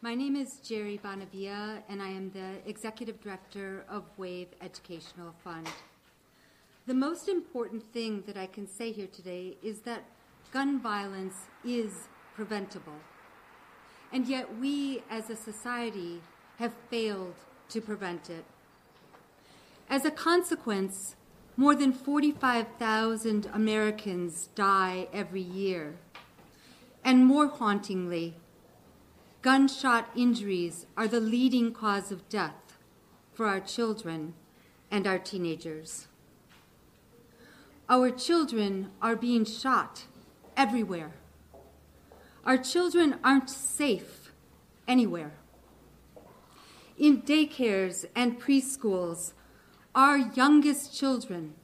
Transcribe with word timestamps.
My 0.00 0.14
name 0.14 0.36
is 0.36 0.60
Jerry 0.60 1.00
Bonavia, 1.02 1.82
and 1.88 2.00
I 2.00 2.06
am 2.10 2.30
the 2.30 2.60
Executive 2.70 3.20
Director 3.20 3.84
of 3.90 4.04
WAVE 4.16 4.46
Educational 4.60 5.34
Fund. 5.42 5.66
The 6.86 6.94
most 6.94 7.28
important 7.28 7.82
thing 7.92 8.22
that 8.28 8.36
I 8.36 8.46
can 8.46 8.68
say 8.68 8.92
here 8.92 9.08
today 9.08 9.56
is 9.60 9.80
that 9.80 10.04
gun 10.52 10.78
violence 10.78 11.34
is 11.64 12.06
preventable. 12.36 13.00
And 14.12 14.28
yet, 14.28 14.56
we 14.60 15.02
as 15.10 15.30
a 15.30 15.36
society 15.36 16.22
have 16.60 16.74
failed 16.88 17.34
to 17.70 17.80
prevent 17.80 18.30
it. 18.30 18.44
As 19.90 20.04
a 20.04 20.12
consequence, 20.12 21.16
more 21.56 21.74
than 21.74 21.92
45,000 21.92 23.50
Americans 23.52 24.46
die 24.54 25.08
every 25.12 25.42
year. 25.42 25.96
And 27.04 27.26
more 27.26 27.48
hauntingly, 27.48 28.36
gunshot 29.42 30.10
injuries 30.16 30.86
are 30.96 31.08
the 31.08 31.20
leading 31.20 31.72
cause 31.72 32.10
of 32.10 32.28
death 32.28 32.78
for 33.32 33.46
our 33.46 33.60
children 33.60 34.34
and 34.90 35.06
our 35.06 35.18
teenagers. 35.18 36.08
Our 37.88 38.10
children 38.10 38.90
are 39.00 39.16
being 39.16 39.44
shot 39.44 40.04
everywhere. 40.56 41.12
Our 42.44 42.58
children 42.58 43.16
aren't 43.22 43.50
safe 43.50 44.32
anywhere. 44.86 45.32
In 46.98 47.22
daycares 47.22 48.06
and 48.16 48.40
preschools, 48.40 49.32
our 49.94 50.18
youngest 50.18 50.96
children 50.96 51.54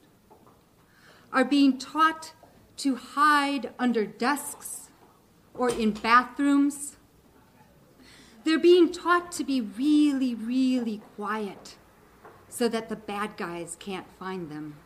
are 1.33 1.43
being 1.43 1.77
taught 1.77 2.33
to 2.77 2.95
hide 2.95 3.73
under 3.77 4.05
desks 4.05 4.89
or 5.53 5.69
in 5.69 5.91
bathrooms. 5.91 6.94
They're 8.45 8.57
being 8.57 8.93
taught 8.93 9.33
to 9.33 9.43
be 9.43 9.59
really, 9.59 10.33
really 10.33 11.01
quiet 11.17 11.75
so 12.47 12.69
that 12.69 12.87
the 12.87 12.95
bad 12.95 13.35
guys 13.35 13.75
can't 13.77 14.09
find 14.17 14.49
them. 14.49 14.77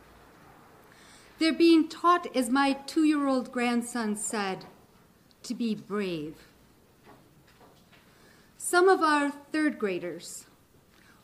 They're 1.38 1.52
being 1.52 1.88
taught, 1.88 2.34
as 2.36 2.50
my 2.50 2.72
two 2.72 3.04
year 3.04 3.28
old 3.28 3.52
grandson 3.52 4.16
said, 4.16 4.64
to 5.44 5.54
be 5.54 5.76
brave. 5.76 6.34
Some 8.58 8.88
of 8.88 9.02
our 9.02 9.30
third 9.30 9.78
graders 9.78 10.46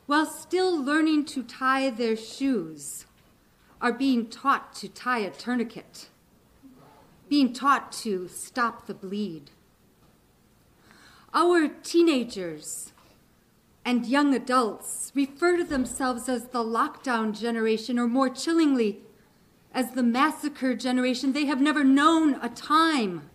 while 0.07 0.25
still 0.25 0.81
learning 0.81 1.25
to 1.25 1.43
tie 1.43 1.89
their 1.89 2.15
shoes, 2.15 3.05
are 3.79 3.91
being 3.91 4.27
taught 4.27 4.73
to 4.73 4.87
tie 4.87 5.19
a 5.19 5.29
tourniquet, 5.29 6.07
being 7.29 7.53
taught 7.53 7.91
to 7.91 8.27
stop 8.29 8.87
the 8.87 8.93
bleed. 8.93 9.51
Our 11.33 11.67
teenagers 11.67 12.93
and 13.85 14.05
young 14.05 14.33
adults 14.33 15.11
refer 15.15 15.57
to 15.57 15.63
themselves 15.63 16.27
as 16.27 16.47
the 16.47 16.63
lockdown 16.63 17.37
generation, 17.37 17.97
or 17.97 18.07
more 18.07 18.29
chillingly, 18.29 18.99
as 19.73 19.91
the 19.91 20.03
massacre 20.03 20.75
generation. 20.75 21.33
They 21.33 21.45
have 21.45 21.61
never 21.61 21.83
known 21.83 22.35
a 22.41 22.49
time 22.49 23.29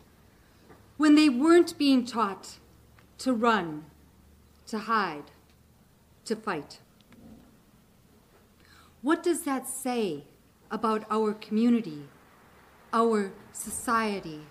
when 0.97 1.15
they 1.15 1.29
weren't 1.29 1.79
being 1.79 2.05
taught 2.05 2.59
to 3.19 3.33
run, 3.33 3.85
to 4.67 4.79
hide, 4.79 5.31
to 6.25 6.37
fight. 6.37 6.81
What 9.01 9.23
does 9.23 9.43
that 9.43 9.69
say 9.69 10.25
about 10.71 11.05
our 11.11 11.35
community, 11.35 12.05
our 12.93 13.33
society, 13.53 14.43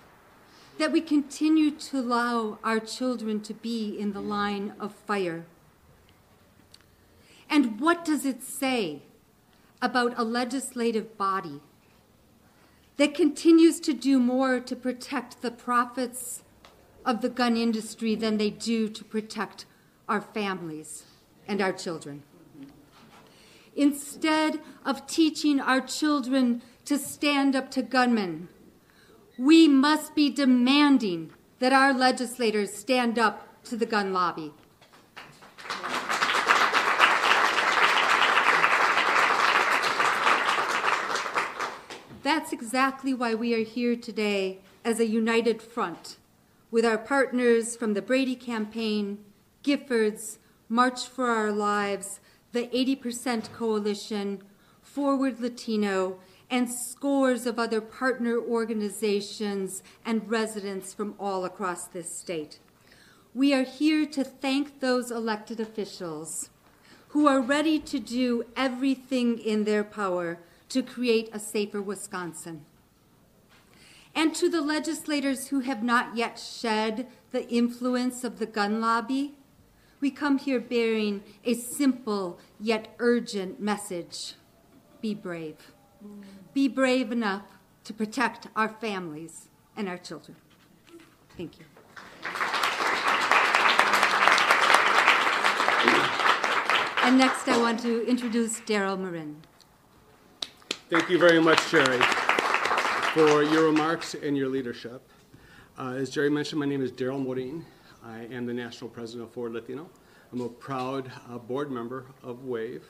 that 0.81 0.91
we 0.91 0.99
continue 0.99 1.69
to 1.69 1.99
allow 1.99 2.57
our 2.63 2.79
children 2.79 3.39
to 3.39 3.53
be 3.53 3.95
in 3.99 4.13
the 4.13 4.19
line 4.19 4.73
of 4.79 4.91
fire? 4.93 5.45
And 7.47 7.79
what 7.79 8.03
does 8.03 8.25
it 8.25 8.41
say 8.41 9.03
about 9.79 10.17
a 10.17 10.23
legislative 10.23 11.15
body 11.17 11.61
that 12.97 13.13
continues 13.13 13.79
to 13.81 13.93
do 13.93 14.19
more 14.19 14.59
to 14.59 14.75
protect 14.75 15.43
the 15.43 15.51
profits 15.51 16.41
of 17.05 17.21
the 17.21 17.29
gun 17.29 17.55
industry 17.55 18.15
than 18.15 18.37
they 18.37 18.49
do 18.49 18.89
to 18.89 19.03
protect 19.03 19.65
our 20.09 20.19
families? 20.19 21.03
and 21.51 21.61
our 21.61 21.73
children. 21.73 22.23
Instead 23.75 24.61
of 24.85 25.05
teaching 25.05 25.59
our 25.59 25.81
children 25.81 26.61
to 26.85 26.97
stand 26.97 27.57
up 27.57 27.69
to 27.71 27.81
gunmen, 27.81 28.47
we 29.37 29.67
must 29.67 30.15
be 30.15 30.29
demanding 30.29 31.31
that 31.59 31.73
our 31.73 31.93
legislators 31.93 32.73
stand 32.73 33.17
up 33.17 33.63
to 33.63 33.75
the 33.75 33.85
gun 33.85 34.13
lobby. 34.13 34.51
That's 42.23 42.53
exactly 42.53 43.13
why 43.13 43.33
we 43.33 43.53
are 43.55 43.63
here 43.63 43.95
today 43.95 44.59
as 44.85 44.99
a 44.99 45.07
united 45.07 45.61
front 45.61 46.17
with 46.69 46.85
our 46.85 46.97
partners 46.97 47.75
from 47.75 47.93
the 47.93 48.01
Brady 48.01 48.35
campaign, 48.35 49.19
Giffords, 49.63 50.37
March 50.69 51.05
for 51.05 51.27
Our 51.27 51.51
Lives, 51.51 52.19
the 52.53 52.67
80% 52.67 53.51
Coalition, 53.53 54.41
Forward 54.81 55.41
Latino, 55.41 56.19
and 56.51 56.69
scores 56.69 57.45
of 57.45 57.57
other 57.57 57.79
partner 57.79 58.37
organizations 58.37 59.81
and 60.05 60.29
residents 60.29 60.93
from 60.93 61.15
all 61.17 61.45
across 61.45 61.87
this 61.87 62.15
state. 62.19 62.59
We 63.33 63.53
are 63.53 63.63
here 63.63 64.05
to 64.07 64.23
thank 64.25 64.81
those 64.81 65.09
elected 65.09 65.61
officials 65.61 66.49
who 67.09 67.25
are 67.25 67.39
ready 67.39 67.79
to 67.79 67.99
do 67.99 68.43
everything 68.57 69.39
in 69.39 69.63
their 69.63 69.85
power 69.85 70.39
to 70.69 70.83
create 70.83 71.29
a 71.33 71.39
safer 71.39 71.81
Wisconsin. 71.81 72.65
And 74.13 74.35
to 74.35 74.49
the 74.49 74.61
legislators 74.61 75.47
who 75.47 75.61
have 75.61 75.81
not 75.81 76.17
yet 76.17 76.37
shed 76.37 77.07
the 77.31 77.47
influence 77.49 78.25
of 78.25 78.39
the 78.39 78.45
gun 78.45 78.81
lobby, 78.81 79.35
we 80.01 80.11
come 80.11 80.37
here 80.37 80.59
bearing 80.59 81.23
a 81.45 81.53
simple 81.53 82.39
yet 82.59 82.93
urgent 82.99 83.61
message 83.61 84.33
be 85.01 85.13
brave. 85.13 85.71
Be 86.53 86.67
brave 86.67 87.11
enough 87.11 87.43
to 87.83 87.93
protect 87.93 88.47
our 88.55 88.69
families 88.69 89.47
and 89.75 89.87
our 89.87 89.97
children. 89.97 90.37
Thank 91.37 91.59
you. 91.59 91.65
And 97.03 97.17
next, 97.17 97.47
I 97.47 97.57
want 97.57 97.79
to 97.81 98.07
introduce 98.07 98.59
Daryl 98.61 98.99
Marin. 98.99 99.41
Thank 100.89 101.09
you 101.09 101.17
very 101.17 101.41
much, 101.41 101.71
Jerry, 101.71 101.99
for 103.13 103.43
your 103.43 103.65
remarks 103.65 104.13
and 104.13 104.37
your 104.37 104.49
leadership. 104.49 105.01
Uh, 105.77 105.93
as 105.93 106.09
Jerry 106.09 106.29
mentioned, 106.29 106.59
my 106.59 106.65
name 106.65 106.81
is 106.81 106.91
Daryl 106.91 107.21
Morin. 107.21 107.65
I 108.03 108.25
am 108.25 108.45
the 108.45 108.53
national 108.53 108.89
president 108.89 109.27
of 109.27 109.33
Forward 109.33 109.53
Latino. 109.53 109.89
I'm 110.31 110.41
a 110.41 110.49
proud 110.49 111.11
uh, 111.29 111.37
board 111.37 111.71
member 111.71 112.05
of 112.23 112.43
WAVE. 112.43 112.83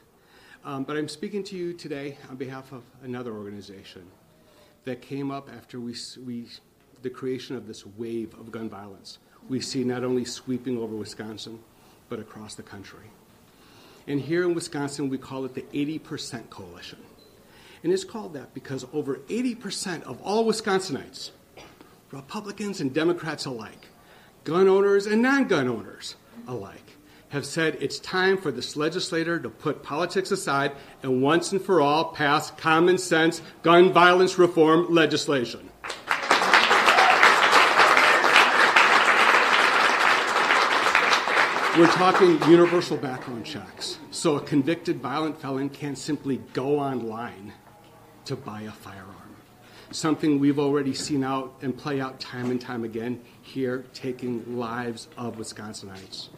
Um, 0.63 0.83
but 0.83 0.95
I'm 0.95 1.07
speaking 1.07 1.44
to 1.45 1.55
you 1.55 1.73
today 1.73 2.19
on 2.29 2.35
behalf 2.35 2.72
of 2.72 2.83
another 3.03 3.33
organization 3.33 4.03
that 4.85 5.01
came 5.01 5.31
up 5.31 5.49
after 5.51 5.79
we, 5.79 5.95
we, 6.23 6.45
the 7.01 7.09
creation 7.09 7.55
of 7.55 7.67
this 7.67 7.83
wave 7.85 8.35
of 8.35 8.51
gun 8.51 8.69
violence. 8.69 9.17
We 9.49 9.59
see 9.59 9.83
not 9.83 10.03
only 10.03 10.23
sweeping 10.23 10.77
over 10.77 10.95
Wisconsin, 10.95 11.59
but 12.09 12.19
across 12.19 12.53
the 12.53 12.61
country. 12.61 13.09
And 14.07 14.22
here 14.22 14.44
in 14.44 14.53
Wisconsin, 14.53 15.09
we 15.09 15.17
call 15.17 15.45
it 15.45 15.55
the 15.55 15.63
80% 15.63 16.51
Coalition. 16.51 16.99
And 17.83 17.91
it's 17.91 18.03
called 18.03 18.33
that 18.35 18.53
because 18.53 18.85
over 18.93 19.16
80% 19.29 20.03
of 20.03 20.22
all 20.22 20.45
Wisconsinites, 20.45 21.31
Republicans 22.11 22.81
and 22.81 22.93
Democrats 22.93 23.45
alike, 23.45 23.88
gun 24.43 24.67
owners 24.67 25.07
and 25.07 25.23
non 25.23 25.47
gun 25.47 25.67
owners 25.67 26.16
alike, 26.47 26.91
have 27.31 27.45
said 27.45 27.78
it's 27.79 27.99
time 27.99 28.37
for 28.37 28.51
this 28.51 28.75
legislator 28.75 29.39
to 29.39 29.49
put 29.49 29.83
politics 29.83 30.31
aside 30.31 30.72
and 31.01 31.22
once 31.22 31.51
and 31.51 31.61
for 31.61 31.81
all 31.81 32.11
pass 32.11 32.51
common 32.51 32.97
sense 32.97 33.41
gun 33.63 33.91
violence 33.91 34.37
reform 34.37 34.93
legislation. 34.93 35.69
We're 41.78 41.87
talking 41.87 42.39
universal 42.51 42.97
background 42.97 43.45
checks. 43.45 43.97
So 44.11 44.35
a 44.35 44.41
convicted 44.41 45.01
violent 45.01 45.39
felon 45.41 45.69
can't 45.69 45.97
simply 45.97 46.37
go 46.53 46.79
online 46.79 47.53
to 48.25 48.35
buy 48.35 48.61
a 48.61 48.72
firearm 48.72 49.22
something 49.91 50.39
we've 50.39 50.59
already 50.59 50.93
seen 50.93 51.23
out 51.23 51.53
and 51.61 51.77
play 51.77 51.99
out 51.99 52.19
time 52.19 52.49
and 52.49 52.59
time 52.59 52.84
again 52.84 53.22
here, 53.41 53.85
taking 53.93 54.57
lives 54.57 55.07
of 55.17 55.37
Wisconsinites. 55.37 56.29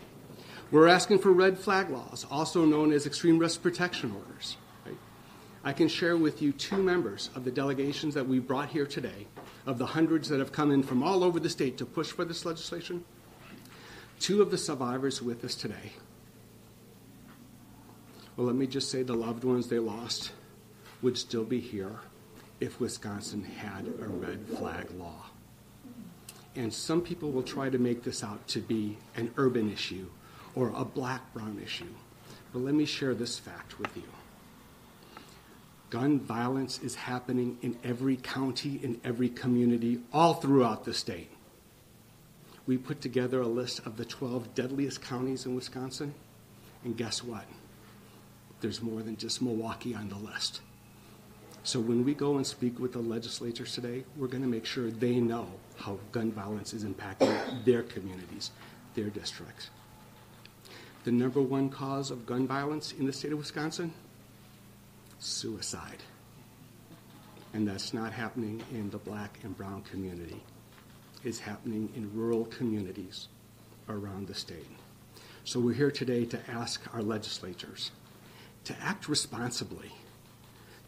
We're 0.73 0.87
asking 0.87 1.19
for 1.19 1.31
red 1.31 1.59
flag 1.59 1.91
laws, 1.91 2.25
also 2.31 2.65
known 2.65 2.93
as 2.93 3.05
extreme 3.05 3.37
risk 3.37 3.61
protection 3.61 4.11
orders. 4.11 4.57
Right? 4.83 4.97
I 5.63 5.71
can 5.71 5.87
share 5.87 6.17
with 6.17 6.41
you 6.41 6.51
two 6.51 6.81
members 6.81 7.29
of 7.35 7.45
the 7.45 7.51
delegations 7.51 8.15
that 8.15 8.27
we 8.27 8.39
brought 8.39 8.69
here 8.69 8.87
today, 8.87 9.27
of 9.67 9.77
the 9.77 9.85
hundreds 9.85 10.29
that 10.29 10.39
have 10.39 10.51
come 10.51 10.71
in 10.71 10.81
from 10.81 11.03
all 11.03 11.23
over 11.23 11.39
the 11.39 11.47
state 11.47 11.77
to 11.77 11.85
push 11.85 12.07
for 12.07 12.25
this 12.25 12.43
legislation. 12.43 13.05
two 14.19 14.41
of 14.41 14.49
the 14.49 14.57
survivors 14.57 15.21
with 15.21 15.45
us 15.45 15.53
today. 15.53 15.93
Well, 18.35 18.47
let 18.47 18.55
me 18.55 18.65
just 18.65 18.89
say 18.89 19.03
the 19.03 19.13
loved 19.13 19.43
ones 19.43 19.67
they 19.67 19.77
lost 19.77 20.31
would 21.03 21.19
still 21.19 21.43
be 21.43 21.59
here 21.59 21.99
if 22.59 22.79
Wisconsin 22.79 23.43
had 23.43 23.85
a 24.01 24.07
red 24.07 24.47
flag 24.57 24.89
law. 24.97 25.27
And 26.55 26.73
some 26.73 27.01
people 27.01 27.31
will 27.31 27.43
try 27.43 27.69
to 27.69 27.77
make 27.77 28.01
this 28.01 28.23
out 28.23 28.47
to 28.47 28.59
be 28.59 28.97
an 29.15 29.31
urban 29.37 29.71
issue 29.71 30.07
or 30.55 30.71
a 30.75 30.85
black 30.85 31.33
brown 31.33 31.59
issue. 31.63 31.93
But 32.51 32.59
let 32.59 32.73
me 32.73 32.85
share 32.85 33.13
this 33.13 33.39
fact 33.39 33.79
with 33.79 33.95
you 33.95 34.03
gun 35.93 36.19
violence 36.19 36.79
is 36.79 36.95
happening 36.95 37.55
in 37.61 37.77
every 37.83 38.15
county, 38.15 38.79
in 38.81 38.99
every 39.03 39.29
community, 39.29 39.99
all 40.11 40.33
throughout 40.33 40.85
the 40.85 40.93
state. 40.93 41.29
We 42.65 42.79
put 42.79 42.99
together 42.99 43.41
a 43.41 43.47
list 43.47 43.85
of 43.85 43.97
the 43.97 44.03
12 44.03 44.55
deadliest 44.55 45.03
counties 45.03 45.45
in 45.45 45.53
Wisconsin, 45.53 46.15
and 46.83 46.97
guess 46.97 47.23
what? 47.23 47.45
There's 48.59 48.81
more 48.81 49.03
than 49.03 49.17
just 49.17 49.39
Milwaukee 49.39 49.93
on 49.93 50.09
the 50.09 50.15
list. 50.15 50.61
So 51.61 51.79
when 51.79 52.03
we 52.03 52.15
go 52.15 52.37
and 52.37 52.47
speak 52.47 52.79
with 52.79 52.93
the 52.93 52.99
legislators 52.99 53.75
today, 53.75 54.03
we're 54.17 54.25
going 54.25 54.41
to 54.41 54.49
make 54.49 54.65
sure 54.65 54.89
they 54.89 55.17
know 55.19 55.47
how 55.77 55.99
gun 56.11 56.31
violence 56.31 56.73
is 56.73 56.83
impacting 56.85 57.65
their 57.65 57.83
communities, 57.83 58.49
their 58.95 59.11
districts. 59.11 59.69
The 61.03 61.11
number 61.11 61.41
one 61.41 61.69
cause 61.69 62.11
of 62.11 62.25
gun 62.25 62.47
violence 62.47 62.93
in 62.93 63.05
the 63.05 63.13
state 63.13 63.33
of 63.33 63.37
Wisconsin? 63.37 63.93
Suicide. 65.19 66.03
And 67.53 67.67
that's 67.67 67.93
not 67.93 68.13
happening 68.13 68.63
in 68.71 68.89
the 68.89 68.97
black 68.97 69.39
and 69.43 69.55
brown 69.55 69.83
community. 69.83 70.41
It's 71.23 71.39
happening 71.39 71.89
in 71.95 72.13
rural 72.13 72.45
communities 72.45 73.27
around 73.89 74.27
the 74.27 74.33
state. 74.33 74.67
So 75.43 75.59
we're 75.59 75.73
here 75.73 75.91
today 75.91 76.25
to 76.25 76.39
ask 76.49 76.81
our 76.93 77.01
legislators 77.01 77.91
to 78.65 78.75
act 78.81 79.09
responsibly, 79.09 79.91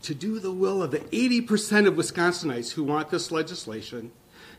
to 0.02 0.16
do 0.16 0.40
the 0.40 0.52
will 0.52 0.82
of 0.82 0.92
the 0.92 1.00
80% 1.00 1.88
of 1.88 1.96
Wisconsinites 1.96 2.72
who 2.72 2.84
want 2.84 3.10
this 3.10 3.32
legislation, 3.32 4.12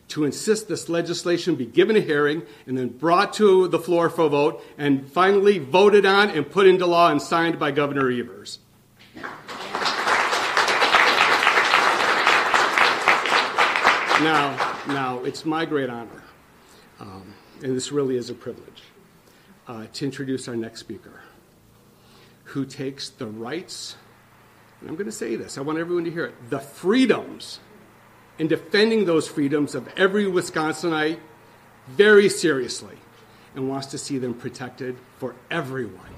to 0.09 0.23
insist 0.23 0.67
this 0.67 0.87
legislation 0.87 1.55
be 1.55 1.65
given 1.65 1.95
a 1.95 1.99
hearing 1.99 2.43
and 2.65 2.77
then 2.77 2.87
brought 2.87 3.33
to 3.33 3.67
the 3.67 3.79
floor 3.79 4.09
for 4.09 4.25
a 4.25 4.29
vote 4.29 4.63
and 4.77 5.11
finally 5.11 5.59
voted 5.59 6.05
on 6.05 6.29
and 6.29 6.49
put 6.49 6.65
into 6.65 6.85
law 6.85 7.11
and 7.11 7.21
signed 7.21 7.59
by 7.59 7.71
Governor 7.71 8.09
Evers. 8.09 8.59
Now, 14.19 14.77
now 14.87 15.19
it's 15.23 15.45
my 15.45 15.65
great 15.65 15.91
honor, 15.91 16.23
um, 16.99 17.35
and 17.61 17.75
this 17.75 17.91
really 17.91 18.17
is 18.17 18.31
a 18.31 18.33
privilege, 18.33 18.81
uh, 19.67 19.85
to 19.93 20.05
introduce 20.05 20.47
our 20.47 20.55
next 20.55 20.79
speaker, 20.79 21.21
who 22.45 22.65
takes 22.65 23.09
the 23.09 23.27
rights, 23.27 23.95
and 24.81 24.89
I'm 24.89 24.95
going 24.95 25.05
to 25.05 25.11
say 25.11 25.35
this, 25.35 25.59
I 25.59 25.61
want 25.61 25.77
everyone 25.77 26.03
to 26.05 26.11
hear 26.11 26.25
it, 26.25 26.49
the 26.49 26.59
freedoms, 26.59 27.59
and 28.39 28.49
defending 28.49 29.05
those 29.05 29.27
freedoms 29.27 29.75
of 29.75 29.87
every 29.97 30.25
Wisconsinite 30.25 31.19
very 31.87 32.29
seriously, 32.29 32.97
and 33.55 33.69
wants 33.69 33.87
to 33.87 33.97
see 33.97 34.17
them 34.17 34.33
protected 34.33 34.97
for 35.17 35.35
everyone, 35.49 36.13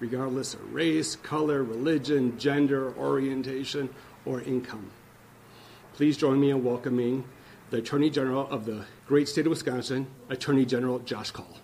regardless 0.00 0.54
of 0.54 0.74
race, 0.74 1.16
color, 1.16 1.62
religion, 1.62 2.38
gender, 2.38 2.94
orientation, 2.96 3.88
or 4.24 4.40
income. 4.40 4.90
Please 5.94 6.16
join 6.16 6.40
me 6.40 6.50
in 6.50 6.64
welcoming 6.64 7.24
the 7.70 7.78
Attorney 7.78 8.10
General 8.10 8.48
of 8.48 8.64
the 8.64 8.84
great 9.06 9.28
state 9.28 9.46
of 9.46 9.50
Wisconsin, 9.50 10.06
Attorney 10.28 10.64
General 10.64 10.98
Josh 11.00 11.30
Kaul. 11.30 11.58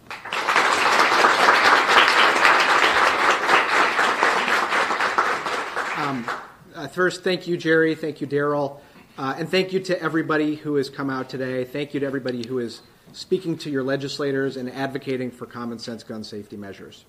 Um, 5.96 6.26
uh, 6.74 6.88
first, 6.88 7.22
thank 7.22 7.46
you, 7.46 7.56
Jerry. 7.56 7.94
Thank 7.94 8.20
you, 8.20 8.26
Daryl. 8.26 8.80
Uh, 9.18 9.34
and 9.38 9.50
thank 9.50 9.74
you 9.74 9.80
to 9.80 10.00
everybody 10.00 10.54
who 10.54 10.76
has 10.76 10.88
come 10.88 11.10
out 11.10 11.28
today. 11.28 11.64
Thank 11.64 11.92
you 11.92 12.00
to 12.00 12.06
everybody 12.06 12.46
who 12.46 12.58
is 12.58 12.80
speaking 13.12 13.58
to 13.58 13.70
your 13.70 13.82
legislators 13.82 14.56
and 14.56 14.70
advocating 14.70 15.30
for 15.30 15.44
common 15.44 15.78
sense 15.78 16.02
gun 16.02 16.24
safety 16.24 16.56
measures. 16.56 17.04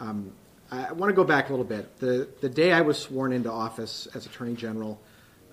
Um, 0.00 0.32
I 0.70 0.92
want 0.92 1.10
to 1.10 1.14
go 1.14 1.24
back 1.24 1.48
a 1.48 1.52
little 1.52 1.64
bit. 1.64 1.98
The, 2.00 2.28
the 2.40 2.48
day 2.48 2.72
I 2.72 2.80
was 2.80 2.98
sworn 2.98 3.32
into 3.32 3.50
office 3.50 4.08
as 4.14 4.26
Attorney 4.26 4.54
General, 4.54 5.00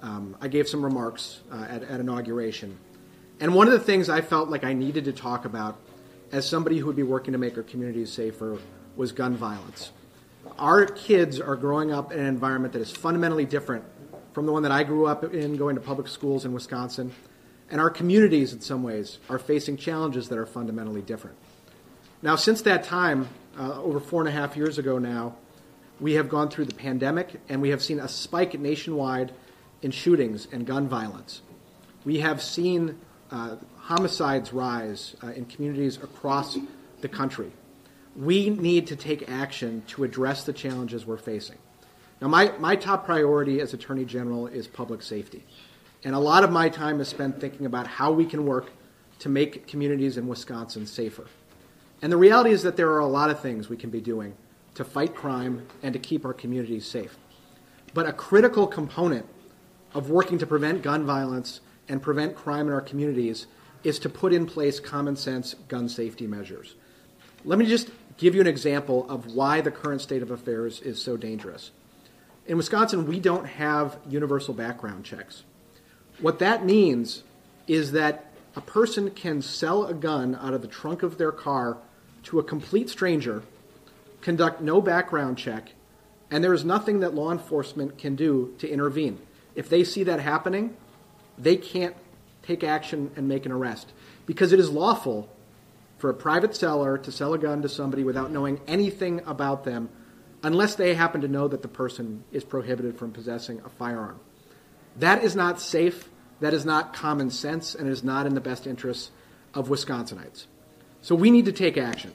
um, 0.01 0.35
I 0.41 0.47
gave 0.47 0.67
some 0.67 0.83
remarks 0.83 1.41
uh, 1.51 1.67
at, 1.69 1.83
at 1.83 1.99
inauguration. 1.99 2.77
And 3.39 3.53
one 3.53 3.67
of 3.67 3.73
the 3.73 3.79
things 3.79 4.09
I 4.09 4.21
felt 4.21 4.49
like 4.49 4.63
I 4.63 4.73
needed 4.73 5.05
to 5.05 5.13
talk 5.13 5.45
about 5.45 5.77
as 6.31 6.49
somebody 6.49 6.79
who 6.79 6.87
would 6.87 6.95
be 6.95 7.03
working 7.03 7.33
to 7.33 7.37
make 7.37 7.57
our 7.57 7.63
communities 7.63 8.11
safer 8.11 8.57
was 8.95 9.11
gun 9.11 9.37
violence. 9.37 9.91
Our 10.57 10.85
kids 10.85 11.39
are 11.39 11.55
growing 11.55 11.91
up 11.91 12.11
in 12.11 12.19
an 12.19 12.25
environment 12.25 12.73
that 12.73 12.81
is 12.81 12.91
fundamentally 12.91 13.45
different 13.45 13.85
from 14.35 14.45
the 14.45 14.51
one 14.51 14.63
that 14.63 14.71
I 14.71 14.83
grew 14.83 15.05
up 15.05 15.23
in, 15.23 15.55
going 15.55 15.75
to 15.75 15.81
public 15.81 16.09
schools 16.09 16.43
in 16.43 16.51
Wisconsin. 16.51 17.13
And 17.71 17.79
our 17.79 17.89
communities, 17.89 18.51
in 18.51 18.59
some 18.59 18.83
ways, 18.83 19.17
are 19.29 19.39
facing 19.39 19.77
challenges 19.77 20.27
that 20.27 20.37
are 20.37 20.45
fundamentally 20.45 21.01
different. 21.01 21.37
Now, 22.21 22.35
since 22.35 22.61
that 22.63 22.83
time, 22.83 23.29
uh, 23.57 23.81
over 23.81 24.01
four 24.01 24.19
and 24.19 24.27
a 24.27 24.33
half 24.33 24.57
years 24.57 24.77
ago 24.77 24.99
now, 24.99 25.37
we 26.01 26.15
have 26.15 26.27
gone 26.27 26.49
through 26.49 26.65
the 26.65 26.75
pandemic 26.75 27.39
and 27.47 27.61
we 27.61 27.69
have 27.69 27.81
seen 27.81 27.97
a 27.97 28.09
spike 28.09 28.59
nationwide 28.59 29.31
in 29.81 29.91
shootings 29.91 30.49
and 30.51 30.67
gun 30.67 30.89
violence. 30.89 31.41
We 32.03 32.19
have 32.19 32.41
seen 32.41 32.99
uh, 33.31 33.55
homicides 33.77 34.51
rise 34.51 35.15
uh, 35.23 35.27
in 35.27 35.45
communities 35.45 35.95
across 35.95 36.57
the 36.99 37.07
country. 37.07 37.53
We 38.17 38.49
need 38.49 38.87
to 38.87 38.97
take 38.97 39.29
action 39.29 39.83
to 39.87 40.03
address 40.03 40.43
the 40.43 40.51
challenges 40.51 41.05
we're 41.05 41.15
facing. 41.15 41.57
Now, 42.21 42.27
my, 42.27 42.53
my 42.59 42.75
top 42.75 43.05
priority 43.05 43.59
as 43.59 43.73
Attorney 43.73 44.05
General 44.05 44.47
is 44.47 44.67
public 44.67 45.01
safety. 45.01 45.43
And 46.03 46.15
a 46.15 46.19
lot 46.19 46.43
of 46.43 46.51
my 46.51 46.69
time 46.69 47.01
is 47.01 47.07
spent 47.07 47.41
thinking 47.41 47.65
about 47.65 47.87
how 47.87 48.11
we 48.11 48.25
can 48.25 48.45
work 48.45 48.71
to 49.19 49.29
make 49.29 49.67
communities 49.67 50.17
in 50.17 50.27
Wisconsin 50.27 50.85
safer. 50.85 51.25
And 52.01 52.11
the 52.11 52.17
reality 52.17 52.51
is 52.51 52.63
that 52.63 52.77
there 52.77 52.91
are 52.91 52.99
a 52.99 53.07
lot 53.07 53.29
of 53.29 53.39
things 53.39 53.69
we 53.69 53.77
can 53.77 53.89
be 53.89 54.01
doing 54.01 54.35
to 54.75 54.83
fight 54.83 55.15
crime 55.15 55.65
and 55.81 55.93
to 55.93 55.99
keep 55.99 56.25
our 56.25 56.33
communities 56.33 56.85
safe. 56.85 57.17
But 57.93 58.07
a 58.07 58.13
critical 58.13 58.67
component 58.67 59.25
of 59.93 60.09
working 60.09 60.37
to 60.37 60.45
prevent 60.45 60.83
gun 60.83 61.05
violence 61.05 61.61
and 61.87 62.01
prevent 62.01 62.35
crime 62.35 62.67
in 62.67 62.73
our 62.73 62.81
communities 62.81 63.47
is 63.83 63.99
to 63.99 64.09
put 64.09 64.33
in 64.33 64.45
place 64.45 64.79
common 64.79 65.15
sense 65.15 65.53
gun 65.67 65.87
safety 65.87 66.27
measures. 66.27 66.75
Let 67.45 67.59
me 67.59 67.65
just 67.65 67.89
give 68.17 68.35
you 68.35 68.41
an 68.41 68.47
example 68.47 69.09
of 69.09 69.33
why 69.33 69.61
the 69.61 69.71
current 69.71 70.01
state 70.01 70.21
of 70.21 70.31
affairs 70.31 70.81
is 70.81 71.01
so 71.01 71.15
dangerous. 71.15 71.71
In 72.45 72.57
Wisconsin, 72.57 73.07
we 73.07 73.19
don't 73.19 73.45
have 73.45 73.97
universal 74.07 74.53
background 74.53 75.03
checks. 75.03 75.43
What 76.19 76.39
that 76.39 76.65
means 76.65 77.23
is 77.67 77.93
that 77.93 78.31
a 78.55 78.61
person 78.61 79.09
can 79.11 79.41
sell 79.41 79.85
a 79.85 79.93
gun 79.93 80.35
out 80.35 80.53
of 80.53 80.61
the 80.61 80.67
trunk 80.67 81.03
of 81.03 81.17
their 81.17 81.31
car 81.31 81.77
to 82.23 82.39
a 82.39 82.43
complete 82.43 82.89
stranger, 82.89 83.43
conduct 84.21 84.61
no 84.61 84.79
background 84.79 85.37
check, 85.37 85.73
and 86.31 86.43
there 86.43 86.53
is 86.53 86.63
nothing 86.63 86.99
that 86.99 87.13
law 87.13 87.31
enforcement 87.31 87.97
can 87.97 88.15
do 88.15 88.53
to 88.59 88.69
intervene. 88.69 89.19
If 89.55 89.69
they 89.69 89.83
see 89.83 90.03
that 90.03 90.19
happening, 90.19 90.75
they 91.37 91.57
can't 91.57 91.95
take 92.43 92.63
action 92.63 93.11
and 93.15 93.27
make 93.27 93.45
an 93.45 93.51
arrest 93.51 93.91
because 94.25 94.51
it 94.53 94.59
is 94.59 94.69
lawful 94.69 95.29
for 95.97 96.09
a 96.09 96.13
private 96.13 96.55
seller 96.55 96.97
to 96.99 97.11
sell 97.11 97.33
a 97.33 97.37
gun 97.37 97.61
to 97.63 97.69
somebody 97.69 98.03
without 98.03 98.31
knowing 98.31 98.61
anything 98.67 99.21
about 99.25 99.63
them 99.63 99.89
unless 100.45 100.75
they 100.75 100.93
happen 100.93 101.21
to 101.21 101.27
know 101.27 101.47
that 101.47 101.63
the 101.63 101.67
person 101.67 102.23
is 102.31 102.43
prohibited 102.43 102.99
from 102.99 103.11
possessing 103.11 103.59
a 103.65 103.69
firearm. 103.69 104.19
That 104.97 105.23
is 105.23 105.35
not 105.35 105.59
safe, 105.59 106.07
that 106.39 106.53
is 106.53 106.63
not 106.63 106.93
common 106.93 107.31
sense, 107.31 107.73
and 107.73 107.87
it 107.87 107.91
is 107.91 108.03
not 108.03 108.27
in 108.27 108.35
the 108.35 108.41
best 108.41 108.67
interests 108.67 109.09
of 109.55 109.69
Wisconsinites. 109.69 110.45
So 111.01 111.15
we 111.15 111.31
need 111.31 111.45
to 111.45 111.51
take 111.51 111.79
action. 111.79 112.13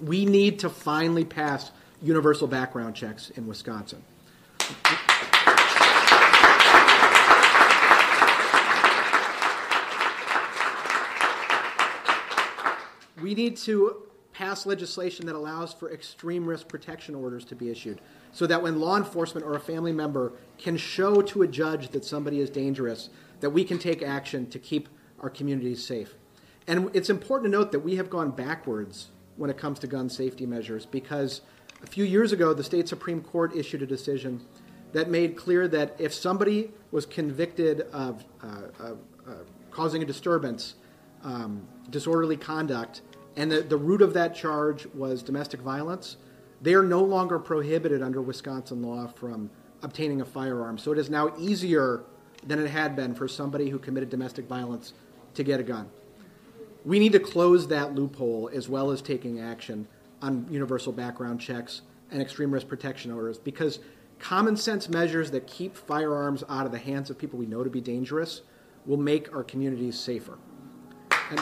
We 0.00 0.26
need 0.26 0.60
to 0.60 0.70
finally 0.70 1.24
pass 1.24 1.72
universal 2.00 2.46
background 2.46 2.94
checks 2.94 3.30
in 3.30 3.48
Wisconsin. 3.48 4.04
we 13.20 13.34
need 13.34 13.56
to 13.56 14.05
pass 14.36 14.66
legislation 14.66 15.24
that 15.24 15.34
allows 15.34 15.72
for 15.72 15.90
extreme 15.90 16.44
risk 16.44 16.68
protection 16.68 17.14
orders 17.14 17.42
to 17.42 17.54
be 17.54 17.70
issued 17.70 18.02
so 18.32 18.46
that 18.46 18.62
when 18.62 18.78
law 18.78 18.98
enforcement 18.98 19.46
or 19.46 19.54
a 19.54 19.60
family 19.60 19.92
member 19.92 20.30
can 20.58 20.76
show 20.76 21.22
to 21.22 21.40
a 21.40 21.48
judge 21.48 21.88
that 21.88 22.04
somebody 22.04 22.40
is 22.40 22.50
dangerous 22.50 23.08
that 23.40 23.48
we 23.48 23.64
can 23.64 23.78
take 23.78 24.02
action 24.02 24.46
to 24.50 24.58
keep 24.58 24.90
our 25.20 25.30
communities 25.30 25.82
safe. 25.82 26.14
And 26.66 26.90
it's 26.92 27.08
important 27.08 27.50
to 27.50 27.58
note 27.58 27.72
that 27.72 27.80
we 27.80 27.96
have 27.96 28.10
gone 28.10 28.30
backwards 28.30 29.08
when 29.36 29.48
it 29.48 29.56
comes 29.56 29.78
to 29.78 29.86
gun 29.86 30.10
safety 30.10 30.44
measures 30.44 30.84
because 30.84 31.40
a 31.82 31.86
few 31.86 32.04
years 32.04 32.32
ago 32.32 32.52
the 32.52 32.64
state 32.64 32.88
supreme 32.88 33.22
court 33.22 33.56
issued 33.56 33.80
a 33.80 33.86
decision 33.86 34.42
that 34.92 35.08
made 35.08 35.36
clear 35.36 35.66
that 35.66 35.96
if 35.98 36.12
somebody 36.12 36.70
was 36.90 37.06
convicted 37.06 37.82
of, 37.92 38.22
uh, 38.42 38.46
of 38.80 38.98
uh, 39.26 39.32
causing 39.70 40.02
a 40.02 40.06
disturbance 40.06 40.74
um, 41.22 41.66
disorderly 41.88 42.36
conduct 42.36 43.00
and 43.36 43.50
the, 43.50 43.60
the 43.60 43.76
root 43.76 44.02
of 44.02 44.14
that 44.14 44.34
charge 44.34 44.86
was 44.94 45.22
domestic 45.22 45.60
violence, 45.60 46.16
they 46.62 46.74
are 46.74 46.82
no 46.82 47.02
longer 47.02 47.38
prohibited 47.38 48.02
under 48.02 48.22
Wisconsin 48.22 48.82
law 48.82 49.06
from 49.06 49.50
obtaining 49.82 50.20
a 50.20 50.24
firearm. 50.24 50.78
So 50.78 50.92
it 50.92 50.98
is 50.98 51.10
now 51.10 51.32
easier 51.38 52.04
than 52.46 52.58
it 52.58 52.68
had 52.68 52.96
been 52.96 53.14
for 53.14 53.28
somebody 53.28 53.68
who 53.68 53.78
committed 53.78 54.08
domestic 54.08 54.46
violence 54.46 54.94
to 55.34 55.42
get 55.42 55.60
a 55.60 55.62
gun. 55.62 55.88
We 56.84 56.98
need 56.98 57.12
to 57.12 57.20
close 57.20 57.68
that 57.68 57.94
loophole 57.94 58.50
as 58.54 58.68
well 58.68 58.90
as 58.90 59.02
taking 59.02 59.40
action 59.40 59.86
on 60.22 60.46
universal 60.50 60.92
background 60.92 61.40
checks 61.40 61.82
and 62.10 62.22
extreme 62.22 62.52
risk 62.52 62.68
protection 62.68 63.10
orders 63.12 63.38
because 63.38 63.80
common 64.18 64.56
sense 64.56 64.88
measures 64.88 65.30
that 65.32 65.46
keep 65.46 65.76
firearms 65.76 66.42
out 66.48 66.64
of 66.64 66.72
the 66.72 66.78
hands 66.78 67.10
of 67.10 67.18
people 67.18 67.38
we 67.38 67.46
know 67.46 67.64
to 67.64 67.70
be 67.70 67.80
dangerous 67.80 68.42
will 68.86 68.96
make 68.96 69.34
our 69.34 69.42
communities 69.42 69.98
safer. 69.98 70.38
And 71.30 71.40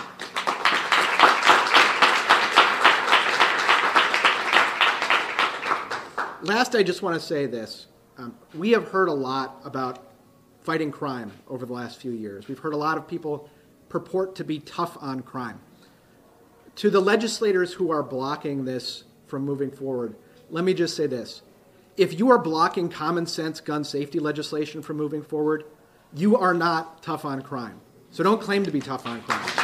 last, 6.44 6.74
I 6.74 6.82
just 6.82 7.02
want 7.02 7.20
to 7.20 7.26
say 7.26 7.46
this. 7.46 7.86
Um, 8.16 8.36
we 8.54 8.70
have 8.70 8.88
heard 8.88 9.08
a 9.08 9.12
lot 9.12 9.60
about 9.64 10.06
fighting 10.62 10.90
crime 10.90 11.32
over 11.48 11.66
the 11.66 11.72
last 11.72 12.00
few 12.00 12.12
years. 12.12 12.48
We've 12.48 12.58
heard 12.58 12.74
a 12.74 12.78
lot 12.78 12.96
of 12.96 13.08
people 13.08 13.48
purport 13.88 14.34
to 14.36 14.44
be 14.44 14.60
tough 14.60 14.96
on 15.00 15.20
crime. 15.20 15.60
To 16.76 16.90
the 16.90 17.00
legislators 17.00 17.74
who 17.74 17.90
are 17.90 18.02
blocking 18.02 18.64
this 18.64 19.04
from 19.26 19.44
moving 19.44 19.70
forward, 19.70 20.16
let 20.50 20.64
me 20.64 20.74
just 20.74 20.96
say 20.96 21.06
this. 21.06 21.42
If 21.96 22.18
you 22.18 22.30
are 22.30 22.38
blocking 22.38 22.88
common 22.88 23.26
sense 23.26 23.60
gun 23.60 23.84
safety 23.84 24.18
legislation 24.18 24.82
from 24.82 24.96
moving 24.96 25.22
forward, 25.22 25.64
you 26.12 26.36
are 26.36 26.54
not 26.54 27.02
tough 27.02 27.24
on 27.24 27.42
crime. 27.42 27.80
So 28.10 28.22
don't 28.22 28.40
claim 28.40 28.64
to 28.64 28.70
be 28.70 28.80
tough 28.80 29.06
on 29.06 29.22
crime. 29.22 29.63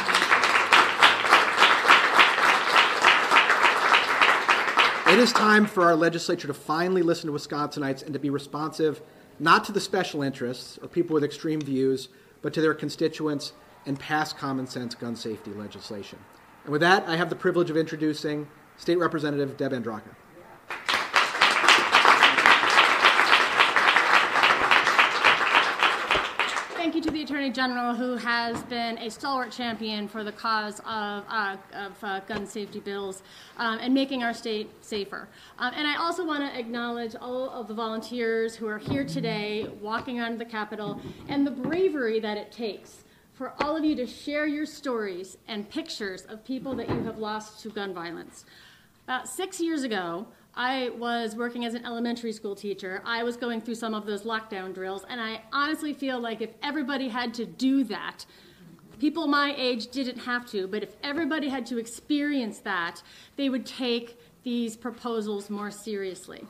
It 5.11 5.19
is 5.19 5.33
time 5.33 5.65
for 5.65 5.83
our 5.83 5.95
legislature 5.97 6.47
to 6.47 6.53
finally 6.53 7.01
listen 7.01 7.27
to 7.27 7.33
Wisconsinites 7.33 8.01
and 8.01 8.13
to 8.13 8.19
be 8.19 8.29
responsive 8.29 9.01
not 9.39 9.65
to 9.65 9.73
the 9.73 9.81
special 9.81 10.21
interests 10.21 10.79
or 10.81 10.87
people 10.87 11.13
with 11.13 11.21
extreme 11.25 11.59
views, 11.59 12.07
but 12.41 12.53
to 12.53 12.61
their 12.61 12.73
constituents 12.73 13.51
and 13.85 13.99
pass 13.99 14.31
common 14.31 14.67
sense 14.67 14.95
gun 14.95 15.17
safety 15.17 15.51
legislation. 15.51 16.17
And 16.63 16.71
with 16.71 16.79
that, 16.79 17.09
I 17.09 17.17
have 17.17 17.29
the 17.29 17.35
privilege 17.35 17.69
of 17.69 17.75
introducing 17.75 18.47
State 18.77 18.99
Representative 18.99 19.57
Deb 19.57 19.73
Andraca. 19.73 20.15
Thank 26.77 26.95
you 26.95 27.01
to 27.01 27.11
the 27.11 27.21
Attorney 27.41 27.53
General, 27.55 27.95
who 27.95 28.17
has 28.17 28.61
been 28.65 28.99
a 28.99 29.09
stalwart 29.09 29.51
champion 29.51 30.07
for 30.07 30.23
the 30.23 30.31
cause 30.31 30.79
of, 30.81 31.23
uh, 31.27 31.57
of 31.73 32.03
uh, 32.03 32.19
gun 32.27 32.45
safety 32.45 32.79
bills 32.79 33.23
um, 33.57 33.79
and 33.81 33.95
making 33.95 34.21
our 34.21 34.31
state 34.31 34.69
safer. 34.81 35.27
Um, 35.57 35.73
and 35.75 35.87
I 35.87 35.95
also 35.95 36.23
want 36.23 36.43
to 36.43 36.59
acknowledge 36.59 37.15
all 37.19 37.49
of 37.49 37.67
the 37.67 37.73
volunteers 37.73 38.55
who 38.55 38.67
are 38.67 38.77
here 38.77 39.03
today, 39.03 39.67
walking 39.81 40.19
around 40.19 40.39
the 40.39 40.45
Capitol, 40.45 41.01
and 41.29 41.47
the 41.47 41.49
bravery 41.49 42.19
that 42.19 42.37
it 42.37 42.51
takes 42.51 43.05
for 43.33 43.53
all 43.59 43.75
of 43.75 43.83
you 43.83 43.95
to 43.95 44.05
share 44.05 44.45
your 44.45 44.67
stories 44.67 45.39
and 45.47 45.67
pictures 45.67 46.25
of 46.25 46.45
people 46.45 46.75
that 46.75 46.89
you 46.89 47.03
have 47.05 47.17
lost 47.17 47.59
to 47.63 47.69
gun 47.69 47.91
violence. 47.91 48.45
About 49.05 49.27
six 49.27 49.59
years 49.59 49.81
ago, 49.81 50.27
I 50.53 50.89
was 50.97 51.35
working 51.35 51.65
as 51.65 51.73
an 51.73 51.85
elementary 51.85 52.33
school 52.33 52.55
teacher. 52.55 53.01
I 53.05 53.23
was 53.23 53.37
going 53.37 53.61
through 53.61 53.75
some 53.75 53.93
of 53.93 54.05
those 54.05 54.23
lockdown 54.23 54.73
drills, 54.73 55.05
and 55.07 55.21
I 55.21 55.41
honestly 55.53 55.93
feel 55.93 56.19
like 56.19 56.41
if 56.41 56.49
everybody 56.61 57.07
had 57.07 57.33
to 57.35 57.45
do 57.45 57.83
that, 57.85 58.25
people 58.99 59.27
my 59.27 59.55
age 59.57 59.87
didn't 59.87 60.19
have 60.19 60.45
to, 60.51 60.67
but 60.67 60.83
if 60.83 60.95
everybody 61.03 61.47
had 61.47 61.65
to 61.67 61.77
experience 61.77 62.59
that, 62.59 63.01
they 63.37 63.49
would 63.49 63.65
take 63.65 64.19
these 64.43 64.75
proposals 64.75 65.49
more 65.49 65.71
seriously. 65.71 66.43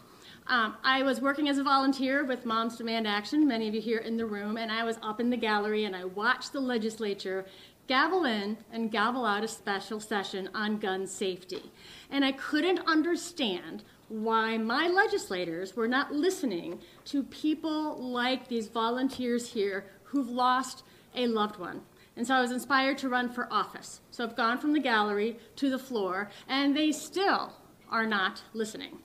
Um, 0.47 0.75
I 0.83 1.03
was 1.03 1.21
working 1.21 1.47
as 1.47 1.59
a 1.59 1.63
volunteer 1.63 2.25
with 2.25 2.45
Moms 2.45 2.75
Demand 2.77 3.07
Action, 3.07 3.47
many 3.47 3.67
of 3.67 3.75
you 3.75 3.81
here 3.81 3.99
in 3.99 4.17
the 4.17 4.25
room, 4.25 4.57
and 4.57 4.71
I 4.71 4.83
was 4.83 4.97
up 5.03 5.19
in 5.19 5.29
the 5.29 5.37
gallery 5.37 5.85
and 5.85 5.95
I 5.95 6.05
watched 6.05 6.51
the 6.51 6.59
legislature 6.59 7.45
gavel 7.91 8.23
in 8.23 8.55
and 8.71 8.89
gavel 8.89 9.25
out 9.25 9.43
a 9.43 9.47
special 9.49 9.99
session 9.99 10.49
on 10.55 10.77
gun 10.77 11.05
safety. 11.05 11.61
And 12.09 12.23
I 12.23 12.31
couldn't 12.31 12.79
understand 12.87 13.83
why 14.07 14.57
my 14.57 14.87
legislators 14.87 15.75
were 15.75 15.89
not 15.89 16.13
listening 16.13 16.79
to 17.03 17.21
people 17.23 18.01
like 18.01 18.47
these 18.47 18.69
volunteers 18.69 19.51
here 19.51 19.83
who've 20.03 20.29
lost 20.29 20.83
a 21.15 21.27
loved 21.27 21.59
one. 21.59 21.81
And 22.15 22.25
so 22.25 22.33
I 22.33 22.39
was 22.39 22.51
inspired 22.53 22.97
to 22.99 23.09
run 23.09 23.27
for 23.27 23.51
office. 23.51 23.99
So 24.09 24.23
I've 24.23 24.37
gone 24.37 24.57
from 24.57 24.71
the 24.71 24.79
gallery 24.79 25.37
to 25.57 25.69
the 25.69 25.77
floor, 25.77 26.29
and 26.47 26.73
they 26.73 26.93
still 26.93 27.51
are 27.89 28.05
not 28.05 28.41
listening. 28.53 28.99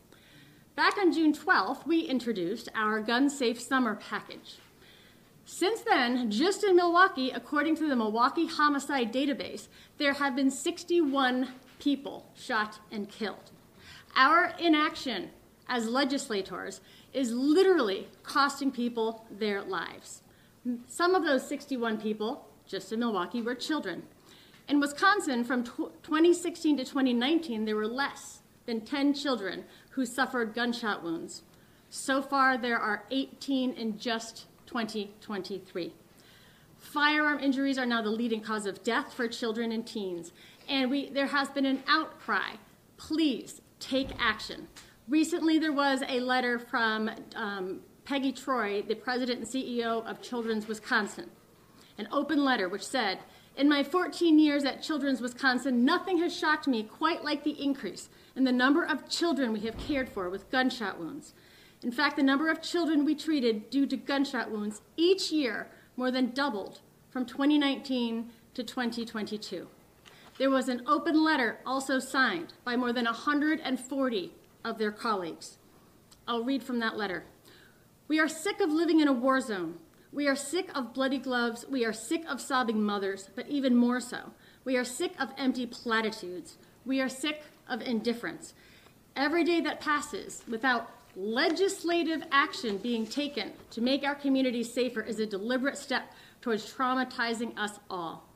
Back 0.76 0.96
on 0.96 1.12
June 1.12 1.32
12th, 1.32 1.88
we 1.88 2.02
introduced 2.02 2.68
our 2.76 3.00
Gun 3.00 3.30
Safe 3.30 3.60
Summer 3.60 3.96
Package. 3.96 4.58
Since 5.48 5.82
then, 5.82 6.28
just 6.28 6.64
in 6.64 6.74
Milwaukee, 6.74 7.30
according 7.30 7.76
to 7.76 7.88
the 7.88 7.94
Milwaukee 7.94 8.46
Homicide 8.46 9.12
Database, 9.12 9.68
there 9.96 10.14
have 10.14 10.34
been 10.34 10.50
61 10.50 11.48
people 11.78 12.26
shot 12.34 12.80
and 12.90 13.08
killed. 13.08 13.52
Our 14.16 14.54
inaction 14.58 15.30
as 15.68 15.86
legislators 15.86 16.80
is 17.12 17.32
literally 17.32 18.08
costing 18.24 18.72
people 18.72 19.24
their 19.30 19.62
lives. 19.62 20.22
Some 20.88 21.14
of 21.14 21.24
those 21.24 21.46
61 21.46 22.00
people, 22.00 22.48
just 22.66 22.92
in 22.92 22.98
Milwaukee, 22.98 23.40
were 23.40 23.54
children. 23.54 24.02
In 24.68 24.80
Wisconsin, 24.80 25.44
from 25.44 25.62
2016 25.62 26.78
to 26.78 26.84
2019, 26.84 27.66
there 27.66 27.76
were 27.76 27.86
less 27.86 28.40
than 28.66 28.80
10 28.80 29.14
children 29.14 29.64
who 29.90 30.04
suffered 30.06 30.54
gunshot 30.54 31.04
wounds. 31.04 31.44
So 31.88 32.20
far, 32.20 32.58
there 32.58 32.80
are 32.80 33.04
18 33.12 33.74
in 33.74 33.96
just 33.96 34.46
2023. 34.66 35.92
Firearm 36.78 37.40
injuries 37.40 37.78
are 37.78 37.86
now 37.86 38.02
the 38.02 38.10
leading 38.10 38.40
cause 38.40 38.66
of 38.66 38.82
death 38.82 39.12
for 39.12 39.26
children 39.28 39.72
and 39.72 39.86
teens, 39.86 40.32
and 40.68 40.90
we, 40.90 41.10
there 41.10 41.26
has 41.26 41.48
been 41.48 41.66
an 41.66 41.82
outcry. 41.88 42.54
Please 42.96 43.60
take 43.80 44.10
action. 44.18 44.68
Recently, 45.08 45.58
there 45.58 45.72
was 45.72 46.02
a 46.08 46.20
letter 46.20 46.58
from 46.58 47.10
um, 47.34 47.80
Peggy 48.04 48.32
Troy, 48.32 48.82
the 48.82 48.94
president 48.94 49.38
and 49.38 49.46
CEO 49.46 50.04
of 50.08 50.22
Children's 50.22 50.68
Wisconsin, 50.68 51.30
an 51.98 52.08
open 52.12 52.44
letter 52.44 52.68
which 52.68 52.86
said, 52.86 53.18
In 53.56 53.68
my 53.68 53.82
14 53.82 54.38
years 54.38 54.64
at 54.64 54.82
Children's 54.82 55.20
Wisconsin, 55.20 55.84
nothing 55.84 56.18
has 56.18 56.36
shocked 56.36 56.68
me 56.68 56.82
quite 56.82 57.24
like 57.24 57.42
the 57.42 57.62
increase 57.62 58.08
in 58.36 58.44
the 58.44 58.52
number 58.52 58.84
of 58.84 59.08
children 59.08 59.52
we 59.52 59.60
have 59.60 59.76
cared 59.78 60.08
for 60.08 60.30
with 60.30 60.50
gunshot 60.50 60.98
wounds. 60.98 61.34
In 61.86 61.92
fact, 61.92 62.16
the 62.16 62.22
number 62.24 62.50
of 62.50 62.60
children 62.60 63.04
we 63.04 63.14
treated 63.14 63.70
due 63.70 63.86
to 63.86 63.96
gunshot 63.96 64.50
wounds 64.50 64.80
each 64.96 65.30
year 65.30 65.68
more 65.96 66.10
than 66.10 66.32
doubled 66.32 66.80
from 67.10 67.24
2019 67.24 68.28
to 68.54 68.64
2022. 68.64 69.68
There 70.36 70.50
was 70.50 70.68
an 70.68 70.82
open 70.88 71.22
letter 71.22 71.60
also 71.64 72.00
signed 72.00 72.54
by 72.64 72.74
more 72.74 72.92
than 72.92 73.04
140 73.04 74.32
of 74.64 74.78
their 74.78 74.90
colleagues. 74.90 75.58
I'll 76.26 76.42
read 76.42 76.64
from 76.64 76.80
that 76.80 76.96
letter. 76.96 77.22
We 78.08 78.18
are 78.18 78.28
sick 78.28 78.60
of 78.60 78.72
living 78.72 78.98
in 78.98 79.06
a 79.06 79.12
war 79.12 79.40
zone. 79.40 79.78
We 80.12 80.26
are 80.26 80.34
sick 80.34 80.76
of 80.76 80.92
bloody 80.92 81.18
gloves. 81.18 81.66
We 81.70 81.84
are 81.84 81.92
sick 81.92 82.24
of 82.28 82.40
sobbing 82.40 82.82
mothers, 82.82 83.30
but 83.36 83.46
even 83.46 83.76
more 83.76 84.00
so. 84.00 84.32
We 84.64 84.76
are 84.76 84.84
sick 84.84 85.12
of 85.20 85.28
empty 85.38 85.66
platitudes. 85.66 86.58
We 86.84 87.00
are 87.00 87.08
sick 87.08 87.42
of 87.68 87.80
indifference. 87.80 88.54
Every 89.14 89.44
day 89.44 89.60
that 89.60 89.80
passes 89.80 90.42
without 90.48 90.90
legislative 91.16 92.22
action 92.30 92.76
being 92.76 93.06
taken 93.06 93.50
to 93.70 93.80
make 93.80 94.04
our 94.04 94.14
communities 94.14 94.72
safer 94.72 95.00
is 95.00 95.18
a 95.18 95.26
deliberate 95.26 95.78
step 95.78 96.12
towards 96.42 96.72
traumatizing 96.72 97.56
us 97.58 97.80
all. 97.88 98.28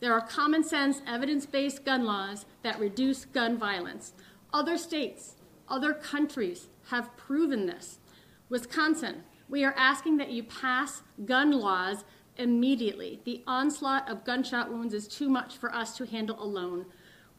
There 0.00 0.12
are 0.12 0.20
common 0.20 0.62
sense, 0.62 1.00
evidence 1.06 1.46
based 1.46 1.84
gun 1.84 2.04
laws 2.04 2.44
that 2.62 2.78
reduce 2.78 3.24
gun 3.24 3.58
violence. 3.58 4.12
Other 4.52 4.76
states, 4.76 5.36
other 5.68 5.94
countries 5.94 6.68
have 6.90 7.16
proven 7.16 7.66
this. 7.66 7.98
Wisconsin, 8.50 9.22
we 9.48 9.64
are 9.64 9.74
asking 9.76 10.18
that 10.18 10.30
you 10.30 10.42
pass 10.42 11.02
gun 11.24 11.52
laws 11.52 12.04
immediately. 12.36 13.20
The 13.24 13.42
onslaught 13.46 14.08
of 14.08 14.24
gunshot 14.24 14.70
wounds 14.70 14.94
is 14.94 15.08
too 15.08 15.28
much 15.28 15.56
for 15.56 15.74
us 15.74 15.96
to 15.96 16.06
handle 16.06 16.42
alone. 16.42 16.86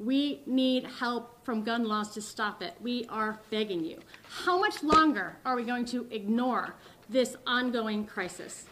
We 0.04 0.42
need 0.48 0.86
help 0.86 1.46
from 1.46 1.64
gun 1.64 1.84
laws 1.84 2.10
to 2.16 2.22
stop 2.24 2.64
it. 2.64 2.74
We 2.82 3.06
are 3.08 3.40
begging 3.52 3.86
you. 3.86 4.00
How 4.24 4.60
much 4.60 4.82
longer 4.82 5.38
are 5.46 5.56
we 5.56 5.64
going 5.64 5.86
to 5.86 6.08
ignore 6.10 6.74
this 7.08 7.36
ongoing 7.46 8.06
crisis? 8.06 8.66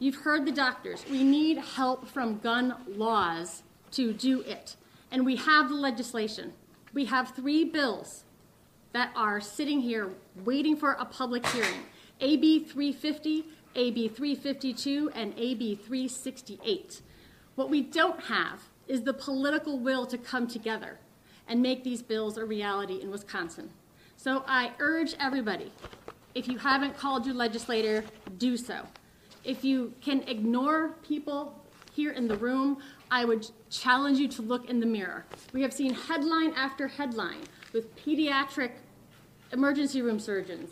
You've 0.00 0.16
heard 0.16 0.44
the 0.44 0.50
doctors. 0.50 1.04
We 1.08 1.22
need 1.22 1.58
help 1.58 2.08
from 2.08 2.38
gun 2.38 2.74
laws 2.88 3.62
to 3.92 4.12
do 4.12 4.40
it. 4.40 4.74
And 5.12 5.24
we 5.24 5.36
have 5.36 5.68
the 5.68 5.76
legislation. 5.76 6.52
We 6.92 7.04
have 7.04 7.30
three 7.30 7.64
bills 7.64 8.24
that 8.92 9.12
are 9.14 9.40
sitting 9.40 9.82
here 9.82 10.14
waiting 10.44 10.76
for 10.76 10.92
a 10.94 11.04
public 11.04 11.46
hearing 11.46 11.82
AB 12.20 12.64
350, 12.64 13.44
AB 13.76 14.08
352, 14.08 15.12
and 15.14 15.32
AB 15.36 15.76
368. 15.76 17.02
What 17.54 17.70
we 17.70 17.82
don't 17.82 18.24
have 18.24 18.62
is 18.88 19.02
the 19.02 19.12
political 19.12 19.78
will 19.78 20.06
to 20.06 20.18
come 20.18 20.46
together 20.46 20.98
and 21.48 21.62
make 21.62 21.84
these 21.84 22.02
bills 22.02 22.36
a 22.36 22.44
reality 22.44 23.00
in 23.00 23.10
Wisconsin. 23.10 23.70
So 24.16 24.44
I 24.46 24.72
urge 24.78 25.14
everybody, 25.20 25.72
if 26.34 26.48
you 26.48 26.58
haven't 26.58 26.96
called 26.96 27.26
your 27.26 27.34
legislator, 27.34 28.04
do 28.38 28.56
so. 28.56 28.82
If 29.44 29.64
you 29.64 29.94
can 30.00 30.22
ignore 30.22 30.90
people 31.06 31.62
here 31.92 32.12
in 32.12 32.28
the 32.28 32.36
room, 32.36 32.78
I 33.10 33.24
would 33.24 33.48
challenge 33.70 34.18
you 34.18 34.28
to 34.28 34.42
look 34.42 34.68
in 34.68 34.80
the 34.80 34.86
mirror. 34.86 35.24
We 35.52 35.62
have 35.62 35.72
seen 35.72 35.94
headline 35.94 36.52
after 36.54 36.88
headline 36.88 37.42
with 37.72 37.94
pediatric 37.96 38.72
emergency 39.52 40.02
room 40.02 40.18
surgeons 40.18 40.70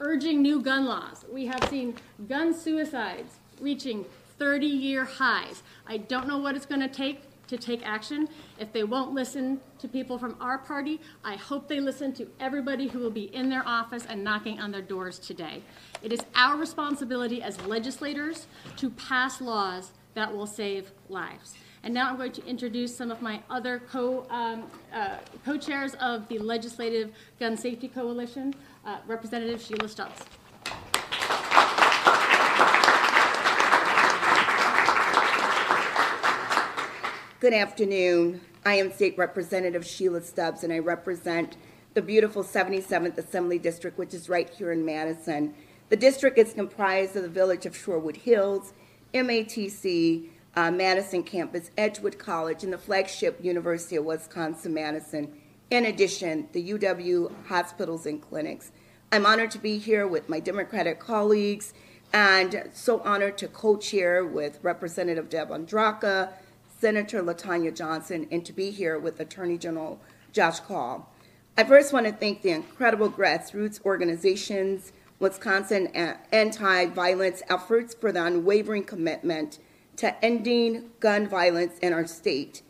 urging 0.00 0.42
new 0.42 0.60
gun 0.60 0.84
laws. 0.84 1.24
We 1.30 1.46
have 1.46 1.68
seen 1.68 1.96
gun 2.28 2.54
suicides 2.54 3.36
reaching 3.60 4.04
30 4.38 4.66
year 4.66 5.04
highs. 5.04 5.62
I 5.86 5.98
don't 5.98 6.28
know 6.28 6.38
what 6.38 6.56
it's 6.56 6.66
going 6.66 6.82
to 6.82 6.88
take 6.88 7.22
to 7.48 7.56
take 7.56 7.86
action. 7.86 8.28
If 8.58 8.72
they 8.72 8.84
won't 8.84 9.12
listen 9.12 9.60
to 9.78 9.88
people 9.88 10.18
from 10.18 10.36
our 10.40 10.58
party, 10.58 11.00
I 11.24 11.36
hope 11.36 11.68
they 11.68 11.80
listen 11.80 12.12
to 12.14 12.26
everybody 12.40 12.88
who 12.88 12.98
will 12.98 13.10
be 13.10 13.34
in 13.34 13.48
their 13.48 13.66
office 13.66 14.06
and 14.08 14.22
knocking 14.22 14.60
on 14.60 14.70
their 14.70 14.82
doors 14.82 15.18
today. 15.18 15.62
It 16.02 16.12
is 16.12 16.20
our 16.34 16.56
responsibility 16.56 17.42
as 17.42 17.60
legislators 17.62 18.46
to 18.76 18.90
pass 18.90 19.40
laws 19.40 19.92
that 20.14 20.34
will 20.34 20.46
save 20.46 20.90
lives. 21.08 21.54
And 21.82 21.94
now 21.94 22.10
I'm 22.10 22.16
going 22.16 22.32
to 22.32 22.44
introduce 22.46 22.96
some 22.96 23.12
of 23.12 23.22
my 23.22 23.40
other 23.48 23.78
co, 23.78 24.26
um, 24.28 24.64
uh, 24.92 25.18
co-chairs 25.44 25.94
of 26.00 26.26
the 26.26 26.38
Legislative 26.38 27.12
Gun 27.38 27.56
Safety 27.56 27.86
Coalition, 27.86 28.54
uh, 28.84 28.98
Representative 29.06 29.62
Sheila 29.62 29.88
Stubbs. 29.88 30.24
Good 37.46 37.54
afternoon. 37.54 38.40
I 38.64 38.74
am 38.74 38.90
State 38.90 39.16
Representative 39.16 39.86
Sheila 39.86 40.20
Stubbs, 40.20 40.64
and 40.64 40.72
I 40.72 40.80
represent 40.80 41.56
the 41.94 42.02
beautiful 42.02 42.42
77th 42.42 43.16
Assembly 43.18 43.56
District, 43.56 43.96
which 43.96 44.12
is 44.14 44.28
right 44.28 44.50
here 44.50 44.72
in 44.72 44.84
Madison. 44.84 45.54
The 45.88 45.94
district 45.94 46.38
is 46.38 46.54
comprised 46.54 47.14
of 47.14 47.22
the 47.22 47.28
village 47.28 47.64
of 47.64 47.74
Shorewood 47.74 48.16
Hills, 48.16 48.72
MATC, 49.14 50.26
uh, 50.56 50.72
Madison 50.72 51.22
campus, 51.22 51.70
Edgewood 51.78 52.18
College, 52.18 52.64
and 52.64 52.72
the 52.72 52.78
flagship 52.78 53.38
University 53.40 53.94
of 53.94 54.04
Wisconsin 54.04 54.74
Madison. 54.74 55.32
In 55.70 55.84
addition, 55.84 56.48
the 56.50 56.72
UW 56.72 57.30
hospitals 57.46 58.06
and 58.06 58.20
clinics. 58.20 58.72
I'm 59.12 59.24
honored 59.24 59.52
to 59.52 59.60
be 59.60 59.78
here 59.78 60.08
with 60.08 60.28
my 60.28 60.40
Democratic 60.40 60.98
colleagues 60.98 61.74
and 62.12 62.70
so 62.72 63.00
honored 63.02 63.38
to 63.38 63.46
co 63.46 63.76
chair 63.76 64.24
with 64.24 64.58
Representative 64.62 65.28
Deb 65.28 65.50
Andraca, 65.50 66.32
Senator 66.78 67.22
LaTonya 67.22 67.74
Johnson, 67.74 68.28
and 68.30 68.44
to 68.44 68.52
be 68.52 68.70
here 68.70 68.98
with 68.98 69.18
Attorney 69.20 69.58
General 69.58 69.98
Josh 70.32 70.60
Kaul. 70.60 71.10
I 71.56 71.64
first 71.64 71.92
want 71.92 72.06
to 72.06 72.12
thank 72.12 72.42
the 72.42 72.50
incredible 72.50 73.10
grassroots 73.10 73.82
organizations, 73.84 74.92
Wisconsin 75.18 75.86
anti 76.30 76.86
violence 76.86 77.42
efforts 77.48 77.94
for 77.94 78.12
the 78.12 78.22
unwavering 78.22 78.84
commitment 78.84 79.58
to 79.96 80.24
ending 80.24 80.90
gun 81.00 81.26
violence 81.26 81.78
in 81.78 81.94
our 81.94 82.06
state, 82.06 82.60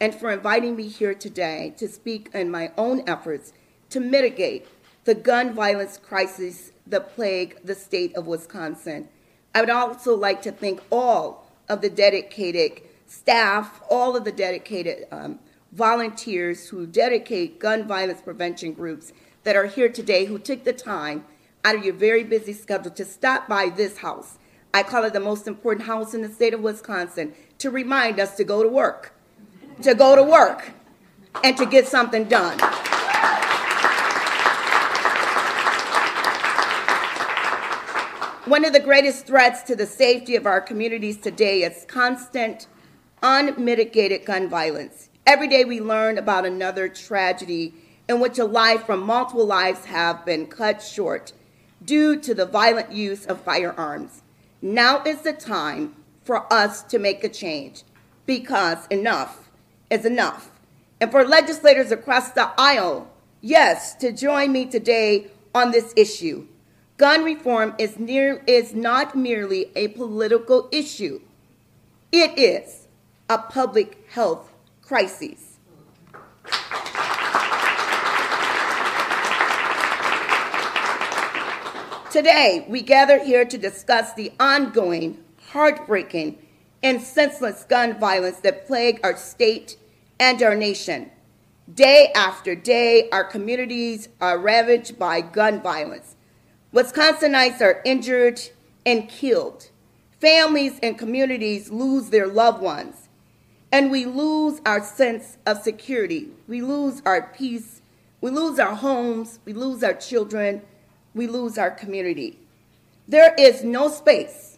and 0.00 0.14
for 0.14 0.30
inviting 0.30 0.76
me 0.76 0.86
here 0.86 1.14
today 1.14 1.74
to 1.78 1.88
speak 1.88 2.30
in 2.32 2.50
my 2.50 2.70
own 2.78 3.02
efforts 3.08 3.52
to 3.90 3.98
mitigate 3.98 4.68
the 5.04 5.14
gun 5.14 5.52
violence 5.52 5.98
crisis 5.98 6.70
that 6.86 7.14
plague 7.14 7.58
the 7.64 7.74
state 7.74 8.14
of 8.14 8.26
Wisconsin. 8.26 9.08
I 9.52 9.60
would 9.60 9.70
also 9.70 10.14
like 10.14 10.42
to 10.42 10.52
thank 10.52 10.80
all 10.90 11.50
of 11.68 11.80
the 11.80 11.90
dedicated 11.90 12.82
staff, 13.06 13.80
all 13.90 14.16
of 14.16 14.24
the 14.24 14.32
dedicated 14.32 15.06
um, 15.10 15.38
volunteers 15.72 16.68
who 16.68 16.86
dedicate 16.86 17.58
gun 17.58 17.86
violence 17.86 18.20
prevention 18.20 18.72
groups 18.72 19.12
that 19.44 19.56
are 19.56 19.66
here 19.66 19.88
today 19.88 20.24
who 20.24 20.38
took 20.38 20.64
the 20.64 20.72
time 20.72 21.24
out 21.64 21.76
of 21.76 21.84
your 21.84 21.94
very 21.94 22.24
busy 22.24 22.52
schedule 22.52 22.90
to 22.90 23.04
stop 23.04 23.48
by 23.48 23.68
this 23.68 23.98
house. 23.98 24.38
I 24.72 24.82
call 24.82 25.04
it 25.04 25.12
the 25.12 25.20
most 25.20 25.46
important 25.46 25.86
house 25.86 26.14
in 26.14 26.22
the 26.22 26.28
state 26.28 26.54
of 26.54 26.60
Wisconsin 26.60 27.34
to 27.58 27.70
remind 27.70 28.20
us 28.20 28.36
to 28.36 28.44
go 28.44 28.62
to 28.62 28.68
work, 28.68 29.14
to 29.82 29.94
go 29.94 30.16
to 30.16 30.22
work, 30.22 30.72
and 31.42 31.56
to 31.56 31.66
get 31.66 31.86
something 31.86 32.24
done. 32.24 32.58
One 38.46 38.64
of 38.64 38.72
the 38.72 38.80
greatest 38.80 39.26
threats 39.26 39.62
to 39.62 39.74
the 39.74 39.86
safety 39.86 40.36
of 40.36 40.46
our 40.46 40.60
communities 40.60 41.16
today 41.16 41.62
is 41.62 41.84
constant 41.88 42.68
unmitigated 43.22 44.24
gun 44.24 44.48
violence. 44.48 45.08
Every 45.26 45.48
day 45.48 45.64
we 45.64 45.80
learn 45.80 46.18
about 46.18 46.46
another 46.46 46.88
tragedy 46.88 47.74
in 48.08 48.20
which 48.20 48.38
a 48.38 48.44
life 48.44 48.84
from 48.84 49.00
multiple 49.00 49.46
lives 49.46 49.86
have 49.86 50.24
been 50.24 50.46
cut 50.46 50.82
short 50.82 51.32
due 51.84 52.18
to 52.20 52.34
the 52.34 52.46
violent 52.46 52.92
use 52.92 53.26
of 53.26 53.40
firearms. 53.40 54.22
Now 54.62 55.02
is 55.04 55.22
the 55.22 55.32
time 55.32 55.96
for 56.22 56.52
us 56.52 56.82
to 56.84 56.98
make 56.98 57.24
a 57.24 57.28
change 57.28 57.82
because 58.26 58.86
enough 58.88 59.50
is 59.90 60.04
enough. 60.04 60.50
And 61.00 61.10
for 61.10 61.24
legislators 61.24 61.92
across 61.92 62.30
the 62.30 62.52
aisle, 62.58 63.08
yes, 63.40 63.94
to 63.96 64.12
join 64.12 64.52
me 64.52 64.66
today 64.66 65.30
on 65.54 65.70
this 65.70 65.92
issue. 65.96 66.46
Gun 66.96 67.22
reform 67.24 67.74
is, 67.78 67.98
near, 67.98 68.42
is 68.46 68.74
not 68.74 69.14
merely 69.14 69.70
a 69.76 69.88
political 69.88 70.68
issue. 70.72 71.20
It 72.10 72.38
is 72.38 72.85
a 73.28 73.38
public 73.38 74.06
health 74.10 74.52
crisis. 74.82 75.58
Today, 82.12 82.64
we 82.68 82.82
gather 82.82 83.22
here 83.22 83.44
to 83.44 83.58
discuss 83.58 84.14
the 84.14 84.32
ongoing, 84.38 85.22
heartbreaking, 85.50 86.38
and 86.82 87.02
senseless 87.02 87.64
gun 87.64 87.98
violence 87.98 88.38
that 88.40 88.66
plague 88.66 89.00
our 89.02 89.16
state 89.16 89.76
and 90.20 90.40
our 90.42 90.54
nation. 90.54 91.10
Day 91.72 92.12
after 92.14 92.54
day, 92.54 93.10
our 93.10 93.24
communities 93.24 94.08
are 94.20 94.38
ravaged 94.38 94.98
by 94.98 95.20
gun 95.20 95.60
violence. 95.60 96.14
Wisconsinites 96.72 97.60
are 97.60 97.82
injured 97.84 98.40
and 98.86 99.08
killed. 99.08 99.70
Families 100.20 100.78
and 100.82 100.96
communities 100.96 101.70
lose 101.70 102.10
their 102.10 102.28
loved 102.28 102.62
ones 102.62 103.05
and 103.76 103.90
we 103.90 104.06
lose 104.06 104.58
our 104.64 104.82
sense 104.82 105.36
of 105.44 105.58
security. 105.58 106.30
We 106.48 106.62
lose 106.62 107.02
our 107.04 107.30
peace. 107.36 107.82
We 108.22 108.30
lose 108.30 108.58
our 108.58 108.74
homes. 108.74 109.38
We 109.44 109.52
lose 109.52 109.84
our 109.84 109.92
children. 109.92 110.62
We 111.14 111.26
lose 111.26 111.58
our 111.58 111.70
community. 111.70 112.38
There 113.06 113.34
is 113.38 113.62
no 113.62 113.90
space 113.90 114.56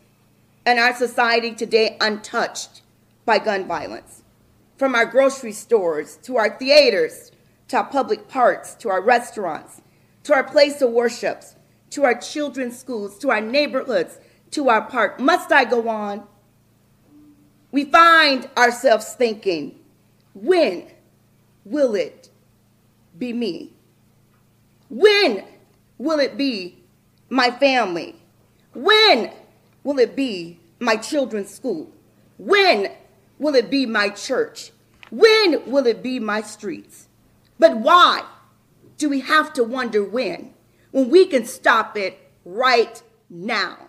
in 0.65 0.79
our 0.79 0.95
society 0.95 1.53
today 1.53 1.97
untouched 2.01 2.83
by 3.25 3.41
gun 3.41 3.67
violence. 3.67 4.23
From 4.77 4.95
our 4.95 5.07
grocery 5.07 5.51
stores 5.51 6.17
to 6.23 6.37
our 6.37 6.57
theaters 6.57 7.33
to 7.67 7.79
our 7.79 7.87
public 7.87 8.29
parks 8.29 8.77
to 8.77 8.89
our 8.89 9.03
restaurants 9.03 9.83
to 10.23 10.33
our 10.33 10.45
place 10.45 10.81
of 10.81 10.93
worships 10.93 11.57
to 11.91 12.05
our 12.05 12.15
children's 12.15 12.79
schools 12.79 13.19
to 13.19 13.31
our 13.31 13.41
neighborhoods 13.41 14.21
to 14.53 14.69
our 14.69 14.83
park. 14.83 15.19
Must 15.19 15.51
I 15.51 15.65
go 15.65 15.89
on? 15.89 16.23
We 17.71 17.85
find 17.85 18.49
ourselves 18.57 19.15
thinking, 19.15 19.79
when 20.35 20.87
will 21.65 21.95
it 21.95 22.31
be 23.19 23.33
me? 23.33 23.73
When 24.89 25.45
will 25.99 26.19
it 26.19 26.37
be 26.37 26.79
my 27.29 27.51
family? 27.51 28.17
When 28.75 29.33
will 29.85 29.99
it 29.99 30.17
be 30.17 30.59
my 30.79 30.97
children's 30.97 31.51
school? 31.51 31.91
When 32.39 32.93
will 33.39 33.55
it 33.55 33.71
be 33.71 33.87
my 33.87 34.09
church? 34.11 34.73
When 35.11 35.71
will 35.71 35.87
it 35.87 36.03
be 36.03 36.21
my 36.21 36.41
streets? 36.43 37.09
But 37.59 37.77
why 37.79 38.25
do 38.97 39.09
we 39.09 39.21
have 39.21 39.53
to 39.55 39.65
wonder 39.65 40.05
when, 40.05 40.55
when 40.91 41.11
we 41.11 41.27
can 41.27 41.45
stop 41.45 41.97
it 41.97 42.31
right 42.45 43.03
now? 43.29 43.88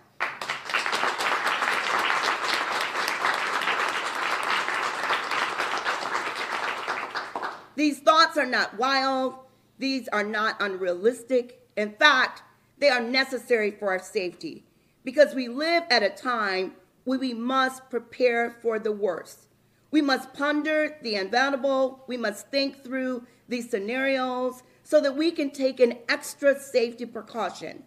These 7.80 8.00
thoughts 8.00 8.36
are 8.36 8.44
not 8.44 8.76
wild, 8.76 9.36
these 9.78 10.06
are 10.08 10.22
not 10.22 10.60
unrealistic. 10.60 11.66
In 11.78 11.92
fact, 11.92 12.42
they 12.76 12.90
are 12.90 13.00
necessary 13.00 13.70
for 13.70 13.88
our 13.88 13.98
safety 13.98 14.66
because 15.02 15.34
we 15.34 15.48
live 15.48 15.84
at 15.88 16.02
a 16.02 16.10
time 16.10 16.74
where 17.04 17.18
we 17.18 17.32
must 17.32 17.88
prepare 17.88 18.58
for 18.60 18.78
the 18.78 18.92
worst. 18.92 19.46
We 19.90 20.02
must 20.02 20.34
ponder 20.34 20.98
the 21.02 21.14
inevitable, 21.14 22.04
we 22.06 22.18
must 22.18 22.48
think 22.50 22.84
through 22.84 23.26
these 23.48 23.70
scenarios 23.70 24.62
so 24.84 25.00
that 25.00 25.16
we 25.16 25.30
can 25.30 25.50
take 25.50 25.80
an 25.80 26.00
extra 26.06 26.60
safety 26.60 27.06
precaution. 27.06 27.84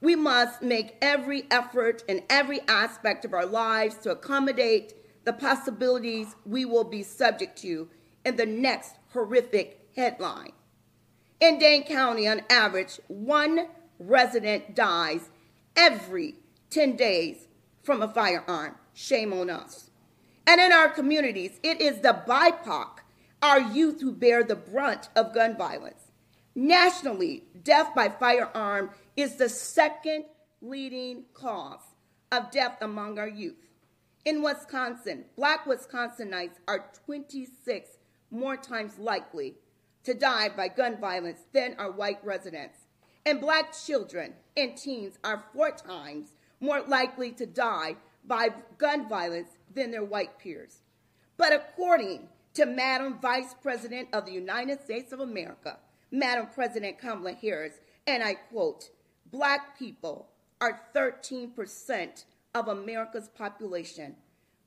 We 0.00 0.16
must 0.16 0.60
make 0.60 0.96
every 1.00 1.44
effort 1.52 2.02
in 2.08 2.24
every 2.28 2.62
aspect 2.62 3.24
of 3.24 3.32
our 3.32 3.46
lives 3.46 3.94
to 3.98 4.10
accommodate 4.10 4.94
the 5.22 5.32
possibilities 5.32 6.34
we 6.44 6.64
will 6.64 6.82
be 6.82 7.04
subject 7.04 7.56
to 7.58 7.90
in 8.24 8.34
the 8.34 8.46
next 8.46 8.96
horrific 9.12 9.88
headline. 9.96 10.52
In 11.40 11.58
Dane 11.58 11.84
County, 11.84 12.28
on 12.28 12.42
average, 12.50 13.00
one 13.08 13.68
resident 13.98 14.74
dies 14.74 15.30
every 15.76 16.36
10 16.70 16.96
days 16.96 17.48
from 17.82 18.02
a 18.02 18.08
firearm. 18.08 18.76
Shame 18.92 19.32
on 19.32 19.50
us. 19.50 19.90
And 20.46 20.60
in 20.60 20.72
our 20.72 20.88
communities, 20.88 21.58
it 21.62 21.80
is 21.80 22.00
the 22.00 22.22
BIPOC, 22.26 22.88
our 23.42 23.60
youth, 23.60 24.00
who 24.00 24.12
bear 24.12 24.42
the 24.42 24.56
brunt 24.56 25.08
of 25.16 25.34
gun 25.34 25.56
violence. 25.56 26.10
Nationally, 26.54 27.44
death 27.62 27.94
by 27.94 28.08
firearm 28.08 28.90
is 29.16 29.36
the 29.36 29.48
second 29.48 30.24
leading 30.60 31.24
cause 31.32 31.80
of 32.32 32.50
death 32.50 32.76
among 32.80 33.18
our 33.18 33.28
youth. 33.28 33.56
In 34.24 34.42
Wisconsin, 34.42 35.24
black 35.36 35.64
Wisconsinites 35.64 36.58
are 36.68 36.90
26 37.06 37.88
more 38.30 38.56
times 38.56 38.98
likely 38.98 39.56
to 40.04 40.14
die 40.14 40.48
by 40.48 40.68
gun 40.68 40.98
violence 40.98 41.40
than 41.52 41.74
are 41.78 41.90
white 41.90 42.24
residents. 42.24 42.78
And 43.26 43.40
black 43.40 43.74
children 43.84 44.34
and 44.56 44.76
teens 44.76 45.18
are 45.22 45.44
four 45.52 45.72
times 45.72 46.28
more 46.60 46.82
likely 46.82 47.32
to 47.32 47.46
die 47.46 47.96
by 48.24 48.50
gun 48.78 49.08
violence 49.08 49.50
than 49.72 49.90
their 49.90 50.04
white 50.04 50.38
peers. 50.38 50.82
But 51.36 51.52
according 51.52 52.28
to 52.54 52.66
Madam 52.66 53.18
Vice 53.20 53.54
President 53.62 54.08
of 54.12 54.26
the 54.26 54.32
United 54.32 54.80
States 54.82 55.12
of 55.12 55.20
America, 55.20 55.78
Madam 56.10 56.48
President 56.52 56.98
Kamala 56.98 57.32
Harris, 57.32 57.74
and 58.06 58.22
I 58.22 58.34
quote, 58.34 58.90
Black 59.30 59.78
people 59.78 60.28
are 60.60 60.82
13% 60.94 62.24
of 62.54 62.68
America's 62.68 63.28
population, 63.28 64.16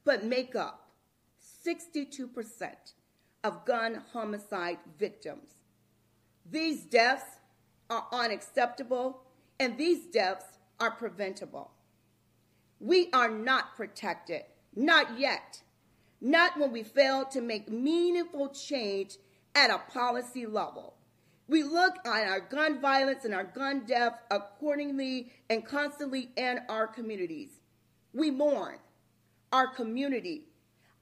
but 0.06 0.24
make 0.24 0.56
up 0.56 0.90
62% 1.66 2.30
of 3.44 3.66
gun 3.66 4.02
homicide 4.14 4.78
victims. 4.98 5.50
These 6.50 6.86
deaths 6.86 7.38
are 7.90 8.08
unacceptable, 8.12 9.22
and 9.60 9.78
these 9.78 10.06
deaths 10.06 10.46
are 10.80 10.92
preventable. 10.92 11.72
We 12.80 13.10
are 13.14 13.30
not 13.30 13.76
protected, 13.76 14.44
not 14.76 15.20
yet, 15.20 15.62
not 16.20 16.58
when 16.58 16.72
we 16.72 16.84
fail 16.84 17.26
to 17.26 17.42
make 17.42 17.70
meaningful 17.70 18.50
change 18.50 19.18
at 19.56 19.70
a 19.70 19.80
policy 19.92 20.46
level. 20.46 20.96
We 21.48 21.64
look 21.64 21.96
at 22.06 22.28
our 22.28 22.40
gun 22.40 22.80
violence 22.80 23.26
and 23.26 23.34
our 23.34 23.44
gun 23.44 23.84
death 23.86 24.20
accordingly 24.32 25.32
and 25.50 25.66
constantly 25.66 26.30
in 26.36 26.60
our 26.70 26.88
communities. 26.88 27.50
We 28.14 28.32
mourn 28.32 28.78
our 29.52 29.68
community, 29.68 30.46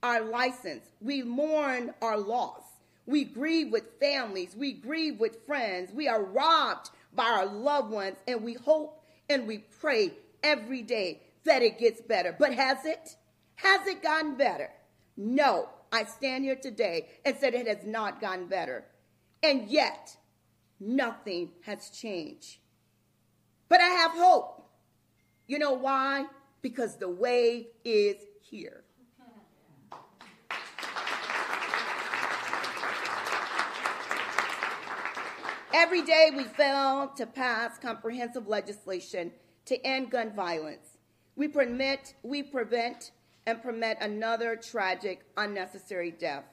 our 0.04 0.22
license. 0.22 0.86
We 1.00 1.24
mourn 1.24 1.94
our 2.02 2.18
loss. 2.18 2.64
We 3.06 3.24
grieve 3.24 3.72
with 3.72 4.00
families. 4.00 4.56
We 4.56 4.74
grieve 4.74 5.20
with 5.20 5.46
friends. 5.46 5.92
We 5.94 6.08
are 6.08 6.24
robbed 6.24 6.92
by 7.14 7.26
our 7.26 7.46
loved 7.46 7.92
ones, 7.92 8.18
and 8.28 8.44
we 8.44 8.54
hope 8.54 9.04
and 9.30 9.48
we 9.48 9.60
pray 9.80 10.14
every 10.44 10.82
day 10.82 11.22
that 11.46 11.62
it 11.62 11.80
gets 11.80 12.02
better. 12.02 12.36
But 12.38 12.54
has 12.54 12.86
it? 12.86 13.16
Has 13.56 13.88
it 13.88 14.04
gotten 14.04 14.36
better? 14.36 14.70
No. 15.18 15.70
I 15.92 16.06
stand 16.06 16.46
here 16.46 16.56
today 16.56 17.10
and 17.26 17.36
said 17.38 17.54
it 17.54 17.68
has 17.68 17.86
not 17.86 18.22
gotten 18.22 18.48
better. 18.48 18.86
And 19.44 19.68
yet, 19.68 20.16
nothing 20.80 21.50
has 21.64 21.90
changed. 21.90 22.60
But 23.68 23.82
I 23.82 23.88
have 23.88 24.12
hope. 24.12 24.70
You 25.48 25.60
know 25.60 25.74
why? 25.74 26.26
Because 26.62 26.96
the 26.96 27.10
wave 27.10 27.66
is 27.84 28.16
here. 28.40 28.81
Every 35.74 36.02
day 36.02 36.32
we 36.36 36.44
fail 36.44 37.08
to 37.16 37.26
pass 37.26 37.78
comprehensive 37.78 38.46
legislation 38.46 39.32
to 39.66 39.82
end 39.86 40.12
gun 40.12 40.34
violence. 40.36 40.98
We 41.38 41.48
permit, 41.48 42.14
we 42.24 42.44
prevent, 42.44 43.12
and 43.48 43.64
permit 43.64 43.98
another 44.02 44.58
tragic, 44.58 45.22
unnecessary 45.38 46.12
death. 46.12 46.44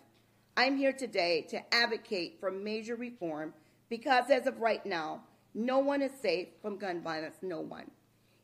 I'm 0.56 0.76
here 0.76 0.92
today 0.92 1.46
to 1.50 1.74
advocate 1.74 2.38
for 2.38 2.52
major 2.52 2.94
reform 2.94 3.54
because 3.88 4.30
as 4.30 4.46
of 4.46 4.60
right 4.60 4.86
now, 4.86 5.24
no 5.52 5.80
one 5.80 6.00
is 6.00 6.12
safe 6.22 6.48
from 6.62 6.78
gun 6.78 7.02
violence, 7.02 7.38
no 7.42 7.60
one. 7.60 7.90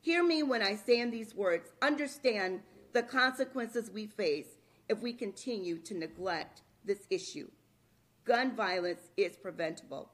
Hear 0.00 0.24
me 0.24 0.42
when 0.42 0.62
I 0.62 0.74
say 0.74 0.98
in 0.98 1.12
these 1.12 1.36
words, 1.36 1.70
understand 1.82 2.62
the 2.92 3.02
consequences 3.04 3.92
we 3.92 4.06
face 4.06 4.58
if 4.88 5.00
we 5.00 5.12
continue 5.12 5.78
to 5.78 5.96
neglect 5.96 6.62
this 6.84 7.06
issue. 7.10 7.48
Gun 8.24 8.56
violence 8.56 9.02
is 9.16 9.36
preventable. 9.36 10.10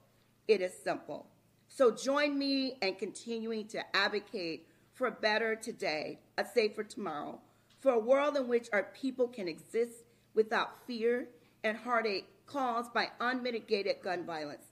It 0.50 0.60
is 0.60 0.74
simple. 0.82 1.28
So 1.68 1.92
join 1.92 2.36
me 2.36 2.74
in 2.82 2.96
continuing 2.96 3.68
to 3.68 3.96
advocate 3.96 4.66
for 4.92 5.06
a 5.06 5.12
better 5.12 5.54
today, 5.54 6.18
a 6.36 6.44
safer 6.44 6.82
tomorrow, 6.82 7.40
for 7.78 7.92
a 7.92 8.00
world 8.00 8.36
in 8.36 8.48
which 8.48 8.68
our 8.72 8.82
people 8.92 9.28
can 9.28 9.46
exist 9.46 10.02
without 10.34 10.84
fear 10.88 11.28
and 11.62 11.76
heartache 11.76 12.26
caused 12.46 12.92
by 12.92 13.10
unmitigated 13.20 14.02
gun 14.02 14.26
violence. 14.26 14.64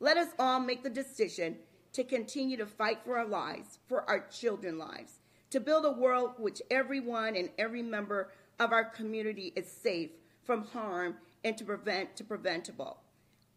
Let 0.00 0.16
us 0.16 0.30
all 0.38 0.58
make 0.58 0.82
the 0.82 0.88
decision 0.88 1.56
to 1.92 2.02
continue 2.02 2.56
to 2.56 2.64
fight 2.64 3.00
for 3.04 3.18
our 3.18 3.28
lives, 3.28 3.78
for 3.86 4.08
our 4.08 4.26
children's 4.28 4.78
lives, 4.78 5.18
to 5.50 5.60
build 5.60 5.84
a 5.84 5.90
world 5.90 6.36
which 6.38 6.62
everyone 6.70 7.36
and 7.36 7.50
every 7.58 7.82
member 7.82 8.30
of 8.58 8.72
our 8.72 8.86
community 8.86 9.52
is 9.54 9.70
safe 9.70 10.12
from 10.44 10.64
harm 10.64 11.16
and 11.44 11.58
to 11.58 11.64
prevent 11.66 12.16
to 12.16 12.24
preventable. 12.24 13.02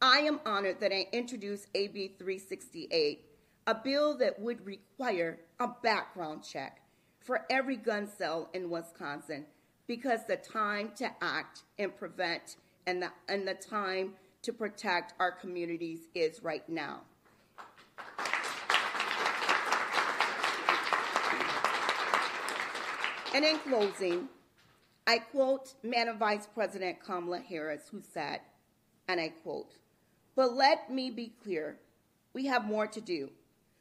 I 0.01 0.19
am 0.19 0.39
honored 0.45 0.79
that 0.79 0.93
I 0.93 1.07
introduced 1.11 1.67
AB 1.75 2.15
368, 2.17 3.25
a 3.67 3.75
bill 3.75 4.17
that 4.19 4.39
would 4.39 4.65
require 4.65 5.39
a 5.59 5.67
background 5.67 6.41
check 6.41 6.81
for 7.19 7.41
every 7.49 7.75
gun 7.75 8.07
sale 8.07 8.49
in 8.53 8.69
Wisconsin 8.69 9.45
because 9.87 10.21
the 10.25 10.37
time 10.37 10.93
to 10.95 11.11
act 11.21 11.63
and 11.77 11.93
prevent 11.93 12.55
and 12.87 13.01
the, 13.01 13.11
and 13.27 13.45
the 13.45 13.55
time 13.55 14.13
to 14.43 14.53
protect 14.53 15.15
our 15.19 15.33
communities 15.33 16.07
is 16.15 16.41
right 16.41 16.67
now. 16.69 17.01
And 23.35 23.43
in 23.43 23.59
closing, 23.59 24.29
I 25.05 25.17
quote 25.17 25.73
Madam 25.83 26.17
Vice 26.17 26.47
President 26.47 27.03
Kamala 27.03 27.39
Harris, 27.39 27.89
who 27.91 28.01
said, 28.13 28.39
and 29.09 29.19
I 29.19 29.29
quote, 29.43 29.75
But 30.39 30.55
let 30.55 30.89
me 30.89 31.11
be 31.11 31.33
clear, 31.43 31.75
we 32.31 32.45
have 32.45 32.63
more 32.63 32.87
to 32.87 33.01
do. 33.01 33.31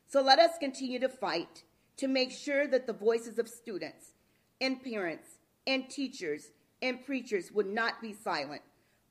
So 0.09 0.21
let 0.21 0.41
us 0.41 0.59
continue 0.59 0.99
to 0.99 1.09
fight 1.09 1.63
to 1.99 2.09
make 2.09 2.33
sure 2.33 2.67
that 2.67 2.85
the 2.85 2.93
voices 2.93 3.39
of 3.39 3.49
students 3.49 4.15
and 4.61 4.83
parents 4.83 5.29
and 5.69 5.89
teachers 5.89 6.51
and 6.83 7.07
preachers 7.07 7.53
would 7.53 7.69
not 7.69 8.03
be 8.03 8.13
silent. 8.13 8.63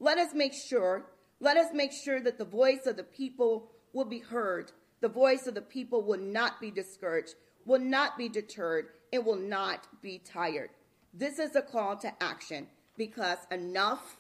Let 0.02 0.18
us 0.18 0.34
make 0.34 0.52
sure, 0.54 1.06
let 1.40 1.56
us 1.56 1.68
make 1.74 1.94
sure 1.94 2.20
that 2.20 2.38
the 2.38 2.44
voice 2.44 2.86
of 2.86 2.98
the 2.98 3.04
people 3.04 3.72
will 3.94 4.04
be 4.04 4.20
heard. 4.20 4.74
The 5.00 5.08
voice 5.08 5.48
of 5.48 5.56
the 5.56 5.62
people 5.62 6.04
will 6.04 6.20
not 6.20 6.60
be 6.60 6.70
discouraged, 6.70 7.36
will 7.66 7.80
not 7.80 8.18
be 8.18 8.28
deterred, 8.28 8.88
and 9.14 9.26
will 9.26 9.38
not 9.38 9.88
be 10.02 10.20
tired. 10.20 10.72
This 11.14 11.40
is 11.40 11.56
a 11.56 11.62
call 11.62 11.96
to 12.00 12.12
action 12.22 12.68
because 12.98 13.38
enough 13.50 14.18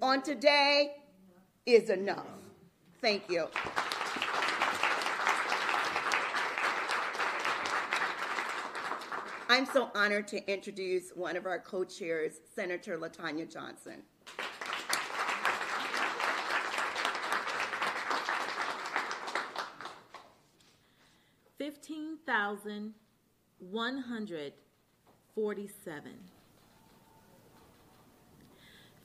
on 0.00 0.22
today 0.22 0.94
is 1.66 1.90
enough. 1.90 2.45
Thank 3.06 3.30
you. 3.30 3.46
I'm 9.48 9.64
so 9.64 9.90
honored 9.94 10.26
to 10.26 10.52
introduce 10.52 11.12
one 11.14 11.36
of 11.36 11.46
our 11.46 11.60
co-chairs, 11.60 12.40
Senator 12.52 12.98
LaTonya 12.98 13.48
Johnson. 13.48 14.02
Fifteen 21.56 22.18
thousand 22.26 22.94
one 23.60 23.98
hundred 23.98 24.52
forty-seven. 25.32 26.14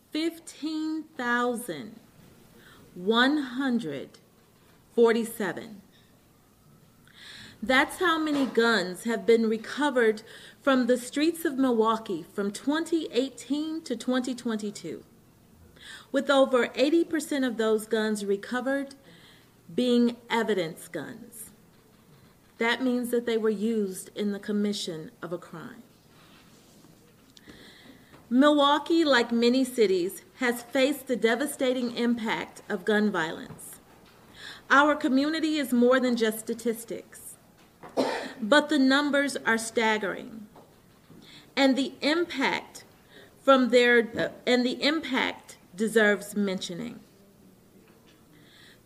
Fifteen 0.10 1.04
thousand 1.16 2.00
one 2.94 3.38
hundred 3.38 4.20
forty-seven. 4.96 5.82
That's 7.64 8.00
how 8.00 8.18
many 8.18 8.48
guns 8.48 9.04
have 9.04 9.26
been 9.26 9.48
recovered 9.48 10.24
from 10.62 10.88
the 10.88 10.98
streets 10.98 11.46
of 11.46 11.58
Milwaukee 11.58 12.26
from 12.34 12.52
2018 12.52 13.82
to 13.84 13.96
2022, 13.96 15.04
with 16.12 16.30
over 16.30 16.68
80% 16.70 17.46
of 17.46 17.58
those 17.58 17.86
guns 17.86 18.26
recovered 18.26 18.96
being 19.74 20.18
evidence 20.30 20.88
guns. 20.88 21.52
That 22.58 22.84
means 22.84 23.12
that 23.12 23.26
they 23.26 23.38
were 23.38 23.50
used 23.50 24.10
in 24.16 24.32
the 24.32 24.40
commission 24.40 25.12
of 25.22 25.32
a 25.32 25.38
crime. 25.38 25.84
Milwaukee, 28.30 29.04
like 29.04 29.32
many 29.32 29.64
cities, 29.64 30.24
has 30.42 30.62
faced 30.64 31.06
the 31.06 31.16
devastating 31.16 31.96
impact 31.96 32.64
of 32.68 32.84
gun 32.84 33.12
violence. 33.12 33.76
Our 34.72 34.96
community 34.96 35.60
is 35.60 35.72
more 35.72 36.00
than 36.00 36.18
just 36.18 36.40
statistics, 36.40 37.36
but 38.42 38.70
the 38.70 38.80
numbers 38.80 39.38
are 39.46 39.60
staggering. 39.60 40.48
And 41.56 41.76
the 41.76 41.94
impact 42.02 42.86
from 43.44 43.70
their 43.70 44.32
and 44.48 44.66
the 44.66 44.84
impact 44.84 45.58
deserves 45.76 46.36
mentioning. 46.36 47.02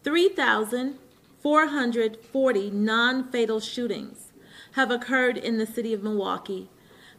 3,440 0.03 2.71
non-fatal 2.71 3.61
shootings 3.61 4.33
have 4.73 4.91
occurred 4.91 5.37
in 5.37 5.57
the 5.57 5.65
city 5.65 5.93
of 5.93 6.03
Milwaukee 6.03 6.69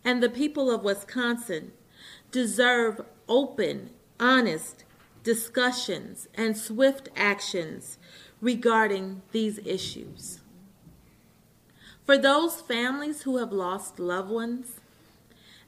and 0.03 0.21
the 0.21 0.29
people 0.29 0.69
of 0.69 0.83
Wisconsin 0.83 1.71
deserve 2.31 3.01
open, 3.27 3.91
honest 4.19 4.83
discussions 5.23 6.27
and 6.35 6.57
swift 6.57 7.07
actions 7.15 7.97
regarding 8.41 9.21
these 9.31 9.59
issues. 9.59 10.41
For 12.05 12.17
those 12.17 12.59
families 12.59 13.21
who 13.21 13.37
have 13.37 13.53
lost 13.53 13.97
loved 13.99 14.29
ones, 14.29 14.81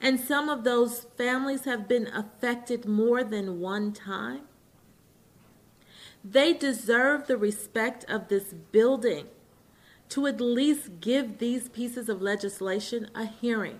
and 0.01 0.19
some 0.19 0.49
of 0.49 0.65
those 0.65 1.05
families 1.17 1.63
have 1.63 1.87
been 1.87 2.07
affected 2.07 2.85
more 2.85 3.23
than 3.23 3.61
one 3.61 3.93
time, 3.93 4.41
they 6.27 6.53
deserve 6.53 7.27
the 7.27 7.37
respect 7.37 8.03
of 8.09 8.29
this 8.29 8.45
building 8.71 9.27
to 10.09 10.25
at 10.25 10.41
least 10.41 10.99
give 10.99 11.37
these 11.37 11.69
pieces 11.69 12.09
of 12.09 12.19
legislation 12.19 13.07
a 13.13 13.27
hearing. 13.27 13.79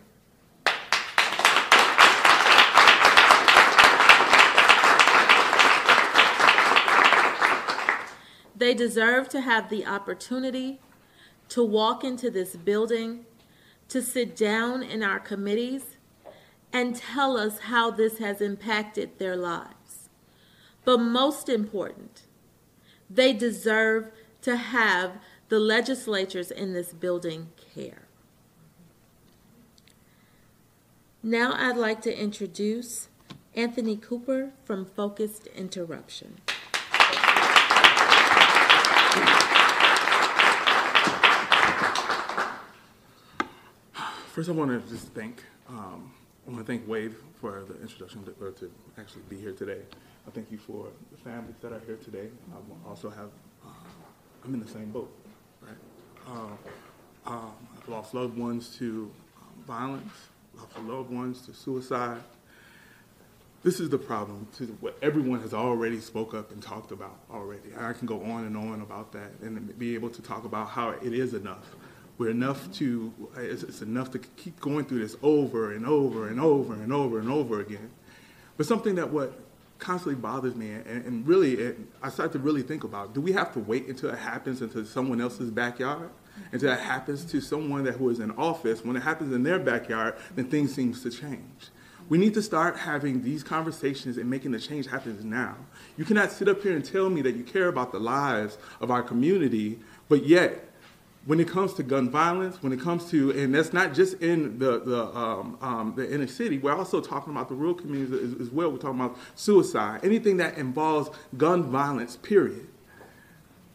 They 8.56 8.76
deserve 8.76 9.28
to 9.30 9.42
have 9.42 9.70
the 9.70 9.86
opportunity 9.86 10.80
to 11.50 11.64
walk 11.64 12.04
into 12.04 12.30
this 12.30 12.56
building, 12.56 13.26
to 13.90 14.04
sit 14.04 14.36
down 14.36 14.84
in 14.84 15.02
our 15.02 15.20
committees, 15.20 15.98
and 16.72 16.96
tell 16.96 17.38
us 17.38 17.62
how 17.62 17.90
this 17.90 18.20
has 18.20 18.40
impacted 18.40 19.18
their 19.18 19.36
lives. 19.36 20.10
But 20.84 21.00
most 21.00 21.50
important, 21.50 22.22
they 23.10 23.34
deserve 23.34 24.12
to 24.42 24.58
have 24.58 25.14
the 25.50 25.60
legislatures 25.60 26.52
in 26.52 26.74
this 26.74 26.94
building 26.94 27.50
care. 27.74 28.04
Now 31.22 31.54
I'd 31.56 31.78
like 31.78 32.02
to 32.04 32.16
introduce 32.16 33.08
Anthony 33.56 33.96
Cooper 33.98 34.52
from 34.64 34.86
Focused 34.86 35.48
Interruption. 35.48 36.38
First, 44.34 44.50
I 44.50 44.52
want 44.52 44.70
to 44.72 44.90
just 44.90 45.08
thank 45.14 45.42
um, 45.70 46.12
I 46.46 46.52
want 46.52 46.66
to 46.66 46.72
thank 46.72 46.88
Wade 46.88 47.16
for 47.42 47.64
the 47.68 47.82
introduction 47.82 48.24
to, 48.26 48.32
to 48.32 48.72
actually 49.00 49.24
be 49.30 49.38
here 49.38 49.54
today. 49.54 49.82
I 50.28 50.32
thank 50.32 50.52
you 50.52 50.58
for 50.58 50.88
the 51.12 51.18
families 51.18 51.56
that 51.62 51.72
are 51.72 51.82
here 51.86 51.98
today. 51.98 52.30
I 52.52 52.90
also 52.90 53.10
have 53.10 53.30
uh, 53.64 53.70
I'm 54.44 54.54
in 54.54 54.60
the 54.60 54.68
same 54.68 54.92
boat, 54.92 55.12
right? 55.62 55.78
Uh, 56.28 57.30
um, 57.32 57.52
I've 57.78 57.88
lost 57.88 58.14
loved 58.14 58.38
ones 58.38 58.76
to 58.78 59.12
um, 59.38 59.64
violence, 59.66 60.14
lost 60.58 60.78
loved 60.80 61.12
ones 61.12 61.46
to 61.46 61.54
suicide. 61.54 62.22
This 63.64 63.80
is 63.80 63.90
the 63.90 63.98
problem 63.98 64.48
to 64.58 64.66
what 64.80 64.98
everyone 65.02 65.42
has 65.42 65.54
already 65.54 66.00
spoke 66.00 66.36
up 66.36 66.52
and 66.52 66.62
talked 66.62 66.92
about 66.92 67.18
already. 67.32 67.70
I 67.80 67.94
can 67.94 68.06
go 68.06 68.22
on 68.24 68.46
and 68.46 68.56
on 68.56 68.82
about 68.82 69.12
that 69.14 69.32
and 69.42 69.78
be 69.80 69.96
able 69.96 70.10
to 70.12 70.22
talk 70.22 70.46
about 70.46 70.70
how 70.70 70.90
it 70.90 71.14
is 71.14 71.34
enough 71.34 71.66
we're 72.18 72.30
enough 72.30 72.72
to 72.72 73.14
it's, 73.38 73.64
it's, 73.64 73.82
enough 73.82 74.12
to 74.12 74.20
keep 74.20 74.60
going 74.60 74.86
through 74.86 75.00
this 75.00 75.18
over 75.22 75.74
and 75.74 75.86
over 75.86 76.30
and 76.30 76.40
over 76.40 76.74
and 76.74 76.94
over 76.94 77.20
and 77.20 77.30
over 77.30 77.60
again 77.60 77.90
but 78.58 78.66
something 78.66 78.96
that 78.96 79.10
what 79.10 79.38
constantly 79.80 80.16
bothers 80.16 80.56
me 80.56 80.72
and, 80.72 81.06
and 81.06 81.28
really 81.28 81.54
it, 81.56 81.78
i 82.02 82.10
start 82.10 82.32
to 82.32 82.40
really 82.40 82.62
think 82.62 82.84
about 82.84 83.14
do 83.14 83.22
we 83.22 83.32
have 83.32 83.54
to 83.54 83.60
wait 83.60 83.88
until 83.88 84.10
it 84.10 84.18
happens 84.18 84.62
into 84.62 84.86
someone 84.86 85.20
else's 85.20 85.52
backyard 85.52 86.10
until 86.52 86.72
it 86.72 86.80
happens 86.80 87.26
to 87.26 87.42
someone 87.42 87.84
that 87.84 87.94
who 87.94 88.10
is 88.10 88.20
in 88.20 88.32
office 88.32 88.84
when 88.84 88.96
it 88.96 89.04
happens 89.04 89.34
in 89.34 89.44
their 89.44 89.60
backyard 89.60 90.16
then 90.36 90.50
things 90.50 90.74
seems 90.74 91.04
to 91.04 91.10
change 91.10 91.70
we 92.08 92.18
need 92.18 92.36
to 92.36 92.42
start 92.42 92.78
having 92.78 93.24
these 93.24 93.44
conversations 93.44 94.18
and 94.18 94.30
making 94.30 94.52
the 94.52 94.60
change 94.60 94.86
happen 94.88 95.18
now. 95.28 95.56
You 95.98 96.06
cannot 96.06 96.32
sit 96.32 96.48
up 96.48 96.62
here 96.62 96.76
and 96.76 96.86
tell 96.86 97.10
me 97.10 97.22
that 97.24 97.36
you 97.36 97.44
care 97.44 97.68
about 97.68 97.92
the 97.92 98.00
lives 98.00 98.60
of 98.80 98.92
our 98.92 99.02
community, 99.02 99.80
but 100.08 100.26
yet 100.26 100.70
when 101.26 101.40
it 101.40 101.48
comes 101.48 101.74
to 101.74 101.84
gun 101.84 102.10
violence, 102.10 102.62
when 102.62 102.72
it 102.72 102.80
comes 102.80 103.10
to, 103.10 103.32
and 103.32 103.54
that's 103.54 103.74
not 103.74 103.94
just 103.94 104.22
in 104.22 104.60
the 104.60 104.80
the, 104.80 105.04
um, 105.18 105.58
um, 105.62 105.94
the 105.96 106.12
inner 106.12 106.28
city. 106.28 106.58
We're 106.58 106.76
also 106.76 107.02
talking 107.02 107.34
about 107.34 107.50
the 107.50 107.56
rural 107.56 107.74
communities 107.74 108.14
as, 108.14 108.48
as, 108.48 108.50
well. 108.52 108.72
We're 108.72 108.78
talking 108.78 109.00
about 109.00 109.18
suicide, 109.34 110.02
anything 110.04 110.38
that 110.38 110.58
involves 110.58 111.10
gun 111.38 111.64
violence. 111.64 112.16
Period. 112.16 112.68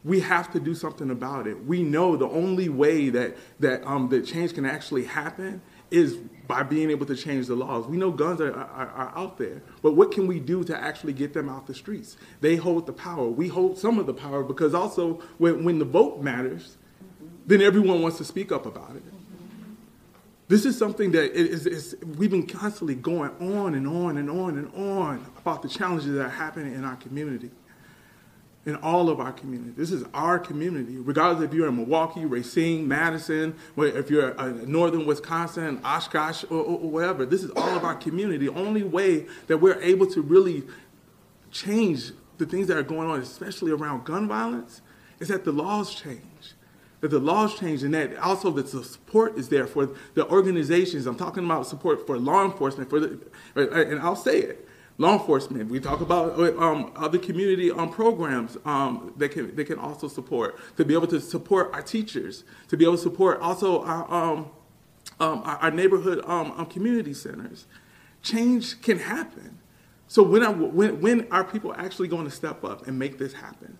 We 0.02 0.20
have 0.20 0.50
to 0.52 0.60
do 0.60 0.74
something 0.74 1.10
about 1.10 1.46
it. 1.46 1.66
We 1.66 1.82
know 1.82 2.16
the 2.16 2.28
only 2.28 2.68
way 2.68 3.10
that 3.10 3.36
that 3.58 3.86
um, 3.86 4.08
change 4.24 4.54
can 4.54 4.64
actually 4.64 5.04
happen 5.04 5.60
is 5.90 6.16
by 6.46 6.62
being 6.62 6.90
able 6.90 7.06
to 7.06 7.16
change 7.16 7.48
the 7.48 7.56
laws. 7.56 7.86
We 7.86 7.96
know 7.96 8.12
guns 8.12 8.40
are, 8.40 8.52
are, 8.52 8.88
are, 8.88 9.12
out 9.16 9.38
there, 9.38 9.62
but 9.82 9.92
what 9.92 10.12
can 10.12 10.28
we 10.28 10.38
do 10.38 10.62
to 10.64 10.76
actually 10.76 11.12
get 11.12 11.32
them 11.32 11.48
out 11.48 11.66
the 11.66 11.74
streets? 11.74 12.16
They 12.40 12.56
hold 12.56 12.86
the 12.86 12.92
power. 12.92 13.28
We 13.28 13.48
hold 13.48 13.76
some 13.76 13.98
of 13.98 14.06
the 14.06 14.14
power 14.14 14.44
because 14.44 14.72
also 14.72 15.14
when, 15.38 15.64
when 15.64 15.80
the 15.80 15.84
vote 15.84 16.20
matters, 16.20 16.76
then 17.50 17.62
everyone 17.62 18.02
wants 18.02 18.18
to 18.18 18.24
speak 18.24 18.52
up 18.52 18.66
about 18.66 18.94
it. 18.96 19.02
This 20.48 20.64
is 20.64 20.76
something 20.76 21.12
that 21.12 21.32
is, 21.32 21.66
is, 21.66 21.96
we've 22.18 22.30
been 22.30 22.46
constantly 22.46 22.96
going 22.96 23.30
on 23.40 23.74
and 23.74 23.86
on 23.86 24.16
and 24.16 24.28
on 24.28 24.58
and 24.58 24.74
on 24.74 25.24
about 25.38 25.62
the 25.62 25.68
challenges 25.68 26.12
that 26.14 26.24
are 26.24 26.28
happening 26.28 26.74
in 26.74 26.84
our 26.84 26.96
community. 26.96 27.50
in 28.66 28.76
all 28.76 29.08
of 29.08 29.20
our 29.20 29.32
community. 29.32 29.72
This 29.76 29.90
is 29.90 30.04
our 30.12 30.38
community, 30.38 30.96
regardless 30.98 31.44
if 31.44 31.54
you're 31.54 31.68
in 31.68 31.76
Milwaukee, 31.76 32.26
Racine, 32.26 32.86
Madison, 32.86 33.54
if 33.76 34.10
you're 34.10 34.30
in 34.30 34.70
northern 34.70 35.06
Wisconsin, 35.06 35.80
Oshkosh, 35.82 36.44
or, 36.50 36.58
or. 36.58 37.24
This 37.24 37.42
is 37.42 37.50
all 37.52 37.76
of 37.76 37.84
our 37.84 37.94
community. 37.94 38.46
The 38.46 38.54
only 38.54 38.82
way 38.82 39.26
that 39.46 39.58
we're 39.58 39.80
able 39.80 40.06
to 40.08 40.20
really 40.20 40.64
change 41.50 42.12
the 42.38 42.46
things 42.46 42.66
that 42.68 42.76
are 42.76 42.82
going 42.82 43.08
on, 43.08 43.20
especially 43.20 43.72
around 43.72 44.04
gun 44.04 44.28
violence, 44.28 44.82
is 45.20 45.28
that 45.28 45.44
the 45.44 45.52
laws 45.52 45.94
change. 45.94 46.20
That 47.00 47.08
the 47.08 47.18
laws 47.18 47.58
change 47.58 47.82
and 47.82 47.94
that 47.94 48.16
also 48.18 48.50
that 48.50 48.70
the 48.70 48.84
support 48.84 49.38
is 49.38 49.48
there 49.48 49.66
for 49.66 49.90
the 50.14 50.28
organizations. 50.28 51.06
I'm 51.06 51.16
talking 51.16 51.44
about 51.44 51.66
support 51.66 52.06
for 52.06 52.18
law 52.18 52.44
enforcement, 52.44 52.90
for 52.90 53.00
the, 53.00 53.18
and 53.56 54.00
I'll 54.00 54.16
say 54.16 54.38
it, 54.40 54.68
law 54.98 55.14
enforcement. 55.14 55.70
We 55.70 55.80
talk 55.80 56.02
about 56.02 56.38
um, 56.58 56.92
other 56.96 57.18
community 57.18 57.70
um, 57.70 57.90
programs 57.90 58.58
um, 58.66 59.14
that 59.16 59.30
can 59.30 59.56
they 59.56 59.64
can 59.64 59.78
also 59.78 60.08
support 60.08 60.58
to 60.76 60.84
be 60.84 60.92
able 60.92 61.06
to 61.06 61.20
support 61.20 61.70
our 61.72 61.82
teachers, 61.82 62.44
to 62.68 62.76
be 62.76 62.84
able 62.84 62.96
to 62.96 63.02
support 63.02 63.40
also 63.40 63.82
our 63.82 64.12
um, 64.12 64.50
um, 65.20 65.42
our, 65.44 65.56
our 65.56 65.70
neighborhood 65.70 66.22
um, 66.26 66.66
community 66.66 67.14
centers. 67.14 67.66
Change 68.22 68.82
can 68.82 68.98
happen. 68.98 69.58
So 70.08 70.24
when, 70.24 70.42
are, 70.42 70.52
when, 70.52 71.00
when 71.00 71.28
are 71.30 71.44
people 71.44 71.72
actually 71.76 72.08
going 72.08 72.24
to 72.24 72.32
step 72.32 72.64
up 72.64 72.88
and 72.88 72.98
make 72.98 73.16
this 73.16 73.32
happen? 73.32 73.78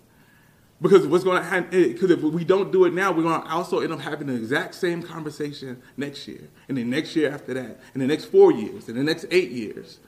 Because 0.82 1.06
what's 1.06 1.24
going 1.24 1.42
to 1.42 1.46
happen? 1.46 1.68
Eh, 1.72 1.88
because 1.92 2.10
if 2.10 2.22
we 2.22 2.42
don't 2.44 2.72
do 2.72 2.86
it 2.86 2.94
now, 2.94 3.12
we're 3.12 3.22
going 3.22 3.42
to 3.42 3.48
also 3.48 3.80
end 3.80 3.92
up 3.92 4.00
having 4.00 4.28
the 4.28 4.34
exact 4.34 4.74
same 4.74 5.02
conversation 5.02 5.82
next 5.96 6.26
year, 6.26 6.48
and 6.68 6.78
the 6.78 6.84
next 6.84 7.14
year 7.14 7.30
after 7.30 7.52
that, 7.54 7.80
and 7.92 8.02
the 8.02 8.06
next 8.06 8.26
four 8.26 8.50
years, 8.50 8.88
and 8.88 8.96
the 8.96 9.02
next 9.02 9.26
eight 9.30 9.50
years, 9.50 9.98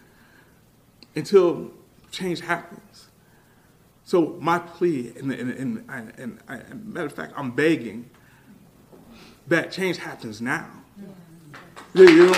until 1.14 1.70
change 2.10 2.40
happens. 2.40 3.08
So 4.04 4.38
my 4.40 4.58
plea, 4.58 5.12
and, 5.18 5.30
and, 5.30 5.84
and, 5.88 6.40
and, 6.48 6.86
matter 6.86 7.06
of 7.06 7.12
fact, 7.12 7.34
I'm 7.36 7.50
begging 7.50 8.08
that 9.48 9.72
change 9.72 9.98
happens 9.98 10.40
now. 10.40 10.70
You 11.94 12.26
know, 12.26 12.32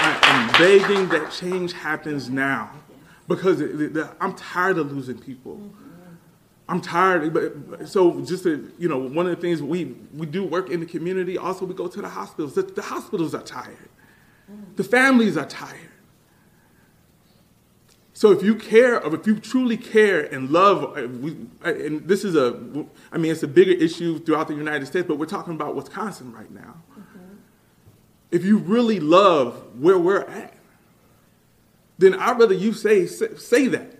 I'm 0.00 0.52
begging 0.52 1.08
that 1.08 1.30
change 1.30 1.74
happens 1.74 2.30
now 2.30 2.70
because 3.28 3.60
it- 3.60 3.80
it- 3.80 3.94
the- 3.94 4.10
I'm 4.20 4.34
tired 4.34 4.78
of 4.78 4.92
losing 4.92 5.18
people. 5.18 5.60
I'm 6.68 6.80
tired. 6.80 7.32
But 7.32 7.88
so 7.88 8.20
just 8.22 8.42
to, 8.42 8.70
you 8.78 8.88
know, 8.88 8.98
one 8.98 9.26
of 9.26 9.34
the 9.34 9.40
things 9.40 9.62
we 9.62 9.96
we 10.14 10.26
do 10.26 10.44
work 10.44 10.68
in 10.70 10.80
the 10.80 10.86
community. 10.86 11.38
Also, 11.38 11.64
we 11.64 11.74
go 11.74 11.86
to 11.88 12.00
the 12.02 12.08
hospitals. 12.08 12.54
The, 12.54 12.62
the 12.62 12.82
hospitals 12.82 13.34
are 13.34 13.42
tired. 13.42 13.88
The 14.76 14.84
families 14.84 15.36
are 15.36 15.46
tired. 15.46 15.90
So 18.14 18.32
if 18.32 18.42
you 18.42 18.56
care, 18.56 19.00
or 19.00 19.14
if 19.14 19.26
you 19.28 19.38
truly 19.38 19.76
care 19.76 20.22
and 20.34 20.50
love, 20.50 20.98
uh, 20.98 21.06
we, 21.06 21.36
uh, 21.64 21.72
and 21.72 22.08
this 22.08 22.24
is 22.24 22.34
a, 22.34 22.58
I 23.12 23.16
mean, 23.18 23.30
it's 23.30 23.44
a 23.44 23.48
bigger 23.48 23.70
issue 23.70 24.18
throughout 24.18 24.48
the 24.48 24.54
United 24.56 24.86
States, 24.86 25.06
but 25.06 25.18
we're 25.18 25.26
talking 25.26 25.54
about 25.54 25.76
Wisconsin 25.76 26.32
right 26.32 26.50
now. 26.50 26.82
If 28.32 28.44
you 28.44 28.58
really 28.58 28.98
love 28.98 29.62
where 29.78 29.98
we're 29.98 30.22
at, 30.22 30.57
then 31.98 32.14
I'd 32.14 32.38
rather 32.38 32.54
you 32.54 32.72
say, 32.72 33.06
say, 33.06 33.68
that. 33.68 33.94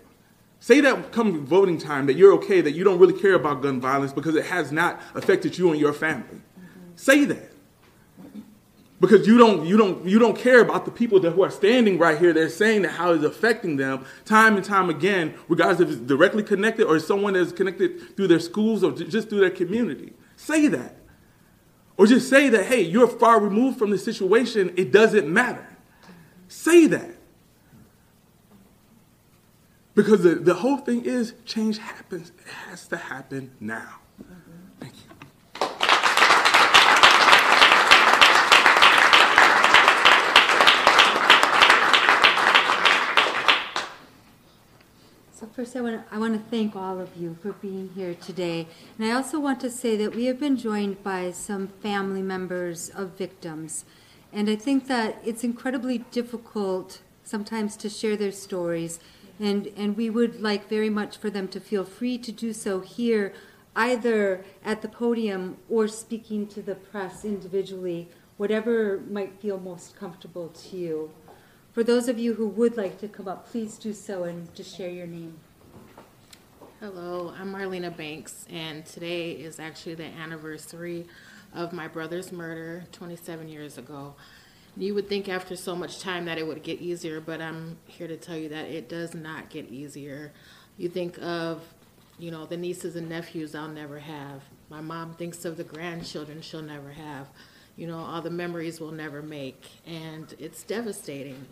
Say 0.61 0.81
that 0.81 1.11
come 1.11 1.45
voting 1.45 1.77
time 1.77 2.07
that 2.07 2.15
you're 2.15 2.33
okay, 2.33 2.61
that 2.61 2.71
you 2.71 2.83
don't 2.83 2.99
really 2.99 3.19
care 3.19 3.33
about 3.33 3.61
gun 3.61 3.79
violence 3.79 4.11
because 4.11 4.35
it 4.35 4.45
has 4.45 4.71
not 4.71 5.01
affected 5.15 5.57
you 5.57 5.71
and 5.71 5.79
your 5.79 5.93
family. 5.93 6.41
Say 6.95 7.25
that. 7.25 7.51
Because 8.99 9.25
you 9.25 9.37
don't, 9.37 9.65
you, 9.65 9.77
don't, 9.77 10.05
you 10.05 10.19
don't 10.19 10.37
care 10.37 10.59
about 10.59 10.83
the 10.83 10.91
people 10.91 11.21
that 11.21 11.31
who 11.31 11.41
are 11.43 11.49
standing 11.49 11.97
right 11.97 12.17
here. 12.19 12.33
They're 12.33 12.49
saying 12.49 12.81
that 12.81 12.91
how 12.91 13.13
it's 13.13 13.23
affecting 13.23 13.77
them 13.77 14.05
time 14.25 14.57
and 14.57 14.65
time 14.65 14.89
again, 14.89 15.33
regardless 15.47 15.79
if 15.79 15.89
it's 15.89 16.05
directly 16.05 16.43
connected 16.43 16.85
or 16.85 16.99
someone 16.99 17.33
that's 17.33 17.53
connected 17.53 18.17
through 18.17 18.27
their 18.27 18.41
schools 18.41 18.83
or 18.83 18.91
just 18.91 19.29
through 19.29 19.39
their 19.39 19.51
community. 19.51 20.11
Say 20.35 20.67
that. 20.67 20.97
Or 21.95 22.07
just 22.07 22.29
say 22.29 22.49
that, 22.49 22.65
hey, 22.65 22.81
you're 22.81 23.07
far 23.07 23.39
removed 23.39 23.79
from 23.79 23.91
the 23.91 23.97
situation. 23.97 24.73
It 24.75 24.91
doesn't 24.91 25.31
matter. 25.31 25.65
Say 26.49 26.87
that. 26.87 27.18
Because 29.95 30.23
the, 30.23 30.35
the 30.35 30.53
whole 30.53 30.77
thing 30.77 31.03
is 31.03 31.33
change 31.45 31.77
happens. 31.77 32.31
It 32.39 32.53
has 32.69 32.87
to 32.87 32.97
happen 32.97 33.51
now. 33.59 33.99
Thank 34.79 34.93
you. 34.93 35.09
So 45.33 45.47
first, 45.47 45.75
I 45.75 45.81
want 45.81 46.07
to 46.07 46.15
I 46.15 46.17
want 46.17 46.33
to 46.33 46.49
thank 46.49 46.75
all 46.75 46.99
of 46.99 47.15
you 47.17 47.37
for 47.41 47.53
being 47.53 47.89
here 47.95 48.13
today, 48.13 48.67
and 48.97 49.07
I 49.07 49.11
also 49.11 49.39
want 49.39 49.59
to 49.61 49.69
say 49.69 49.95
that 49.97 50.13
we 50.15 50.25
have 50.25 50.39
been 50.39 50.57
joined 50.57 51.01
by 51.03 51.31
some 51.31 51.67
family 51.81 52.21
members 52.21 52.89
of 52.89 53.17
victims, 53.17 53.85
and 54.31 54.49
I 54.49 54.55
think 54.55 54.87
that 54.87 55.21
it's 55.25 55.43
incredibly 55.43 55.99
difficult 56.11 56.99
sometimes 57.23 57.77
to 57.77 57.89
share 57.89 58.17
their 58.17 58.31
stories, 58.31 58.99
and 59.39 59.67
and 59.77 59.95
we 59.95 60.09
would 60.09 60.41
like 60.41 60.67
very 60.69 60.89
much 60.89 61.17
for 61.17 61.29
them 61.29 61.47
to 61.49 61.59
feel 61.59 61.83
free 61.83 62.17
to 62.17 62.31
do 62.31 62.53
so 62.53 62.81
here, 62.81 63.33
either 63.75 64.43
at 64.63 64.81
the 64.81 64.87
podium 64.89 65.57
or 65.69 65.87
speaking 65.87 66.45
to 66.47 66.61
the 66.61 66.75
press 66.75 67.23
individually, 67.23 68.09
whatever 68.37 69.01
might 69.09 69.39
feel 69.39 69.59
most 69.59 69.95
comfortable 69.95 70.49
to 70.49 70.77
you. 70.77 71.11
For 71.71 71.83
those 71.83 72.07
of 72.07 72.19
you 72.19 72.33
who 72.33 72.47
would 72.47 72.75
like 72.75 72.99
to 72.99 73.07
come 73.07 73.27
up, 73.27 73.49
please 73.49 73.77
do 73.77 73.93
so 73.93 74.23
and 74.23 74.53
just 74.53 74.75
share 74.75 74.89
your 74.89 75.07
name. 75.07 75.39
Hello, 76.79 77.33
I'm 77.37 77.53
Marlena 77.53 77.95
Banks, 77.95 78.45
and 78.49 78.85
today 78.85 79.31
is 79.31 79.59
actually 79.59 79.95
the 79.95 80.05
anniversary 80.05 81.05
of 81.53 81.73
my 81.73 81.87
brother's 81.87 82.31
murder 82.31 82.85
27 82.91 83.49
years 83.49 83.77
ago. 83.77 84.15
You 84.79 84.93
would 84.93 85.09
think 85.09 85.27
after 85.27 85.57
so 85.57 85.75
much 85.75 85.99
time 85.99 86.23
that 86.25 86.37
it 86.37 86.47
would 86.47 86.63
get 86.63 86.79
easier, 86.79 87.19
but 87.19 87.41
I'm 87.41 87.77
here 87.85 88.07
to 88.07 88.15
tell 88.15 88.37
you 88.37 88.47
that 88.47 88.69
it 88.69 88.87
does 88.87 89.13
not 89.13 89.49
get 89.49 89.67
easier. 89.69 90.31
You 90.77 90.87
think 90.87 91.21
of, 91.21 91.61
you 92.17 92.31
know, 92.31 92.45
the 92.45 92.55
nieces 92.55 92.95
and 92.95 93.09
nephews 93.09 93.55
I'll 93.55 93.67
never 93.67 93.99
have. 93.99 94.41
My 94.69 94.79
mom 94.79 95.15
thinks 95.15 95.43
of 95.43 95.57
the 95.57 95.65
grandchildren 95.65 96.41
she'll 96.41 96.61
never 96.61 96.91
have. 96.91 97.27
You 97.75 97.87
know, 97.87 97.97
all 97.97 98.21
the 98.21 98.29
memories 98.29 98.79
we'll 98.79 98.91
never 98.91 99.21
make, 99.21 99.65
and 99.85 100.33
it's 100.39 100.63
devastating. 100.63 101.45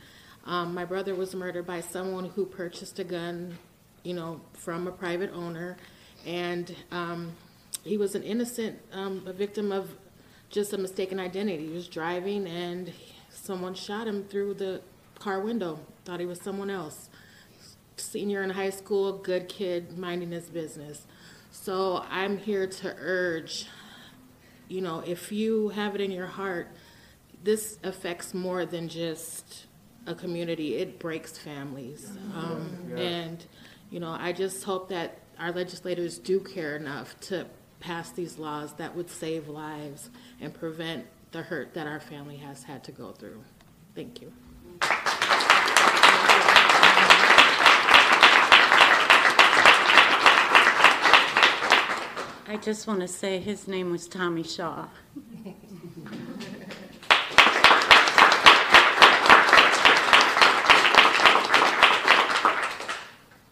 Um, 0.46 0.74
my 0.74 0.86
brother 0.86 1.14
was 1.14 1.36
murdered 1.36 1.68
by 1.68 1.82
someone 1.82 2.30
who 2.30 2.46
purchased 2.46 2.98
a 3.00 3.04
gun, 3.04 3.58
you 4.04 4.14
know, 4.14 4.40
from 4.54 4.88
a 4.88 4.92
private 4.92 5.34
owner, 5.34 5.76
and 6.26 6.74
um, 6.92 7.34
he 7.84 7.98
was 7.98 8.16
an 8.16 8.24
innocent, 8.24 8.80
um, 8.94 9.24
a 9.28 9.34
victim 9.34 9.74
of 9.74 9.90
just 10.50 10.72
a 10.72 10.78
mistaken 10.78 11.20
identity. 11.20 11.68
He 11.68 11.74
was 11.74 11.90
driving, 11.90 12.48
and 12.48 12.94
someone 13.30 13.74
shot 13.74 14.08
him 14.08 14.24
through 14.24 14.56
the 14.56 14.82
car 15.20 15.40
window. 15.40 15.80
Thought 16.06 16.20
he 16.20 16.26
was 16.26 16.42
someone 16.42 16.70
else. 16.70 17.10
Senior 17.98 18.44
in 18.44 18.52
high 18.52 18.70
school, 18.70 19.14
good 19.14 19.50
kid, 19.50 19.98
minding 19.98 20.32
his 20.32 20.50
business. 20.50 21.06
So 21.52 22.06
I'm 22.10 22.38
here 22.38 22.68
to 22.68 22.96
urge 23.00 23.68
you 24.70 24.82
know, 24.82 25.02
if 25.06 25.32
you 25.32 25.70
have 25.70 25.96
it 25.96 26.02
in 26.02 26.12
your 26.12 26.28
heart, 26.28 26.68
this 27.44 27.80
affects 27.84 28.34
more 28.34 28.66
than 28.66 28.90
just 28.90 29.66
a 30.06 30.16
community. 30.16 30.76
It 30.76 31.00
breaks 31.00 31.38
families. 31.38 32.12
Um, 32.36 32.92
And, 32.98 33.46
you 33.90 34.00
know, 34.00 34.16
I 34.20 34.34
just 34.34 34.64
hope 34.64 34.90
that 34.90 35.20
our 35.40 35.52
legislators 35.52 36.18
do 36.18 36.40
care 36.40 36.76
enough 36.76 37.20
to 37.22 37.46
pass 37.80 38.12
these 38.12 38.38
laws 38.38 38.74
that 38.74 38.96
would 38.96 39.10
save 39.10 39.48
lives 39.48 40.10
and 40.42 40.54
prevent 40.54 41.06
the 41.32 41.42
hurt 41.42 41.74
that 41.74 41.88
our 41.88 42.00
family 42.00 42.38
has 42.38 42.64
had 42.64 42.84
to 42.86 42.92
go 42.92 43.12
through. 43.12 43.44
Thank 43.96 44.22
you. 44.22 44.32
I 52.50 52.58
just 52.62 52.88
want 52.88 53.02
to 53.02 53.08
say 53.08 53.40
his 53.40 53.68
name 53.68 53.92
was 53.92 54.08
Tommy 54.08 54.44
Shaw. 54.44 54.88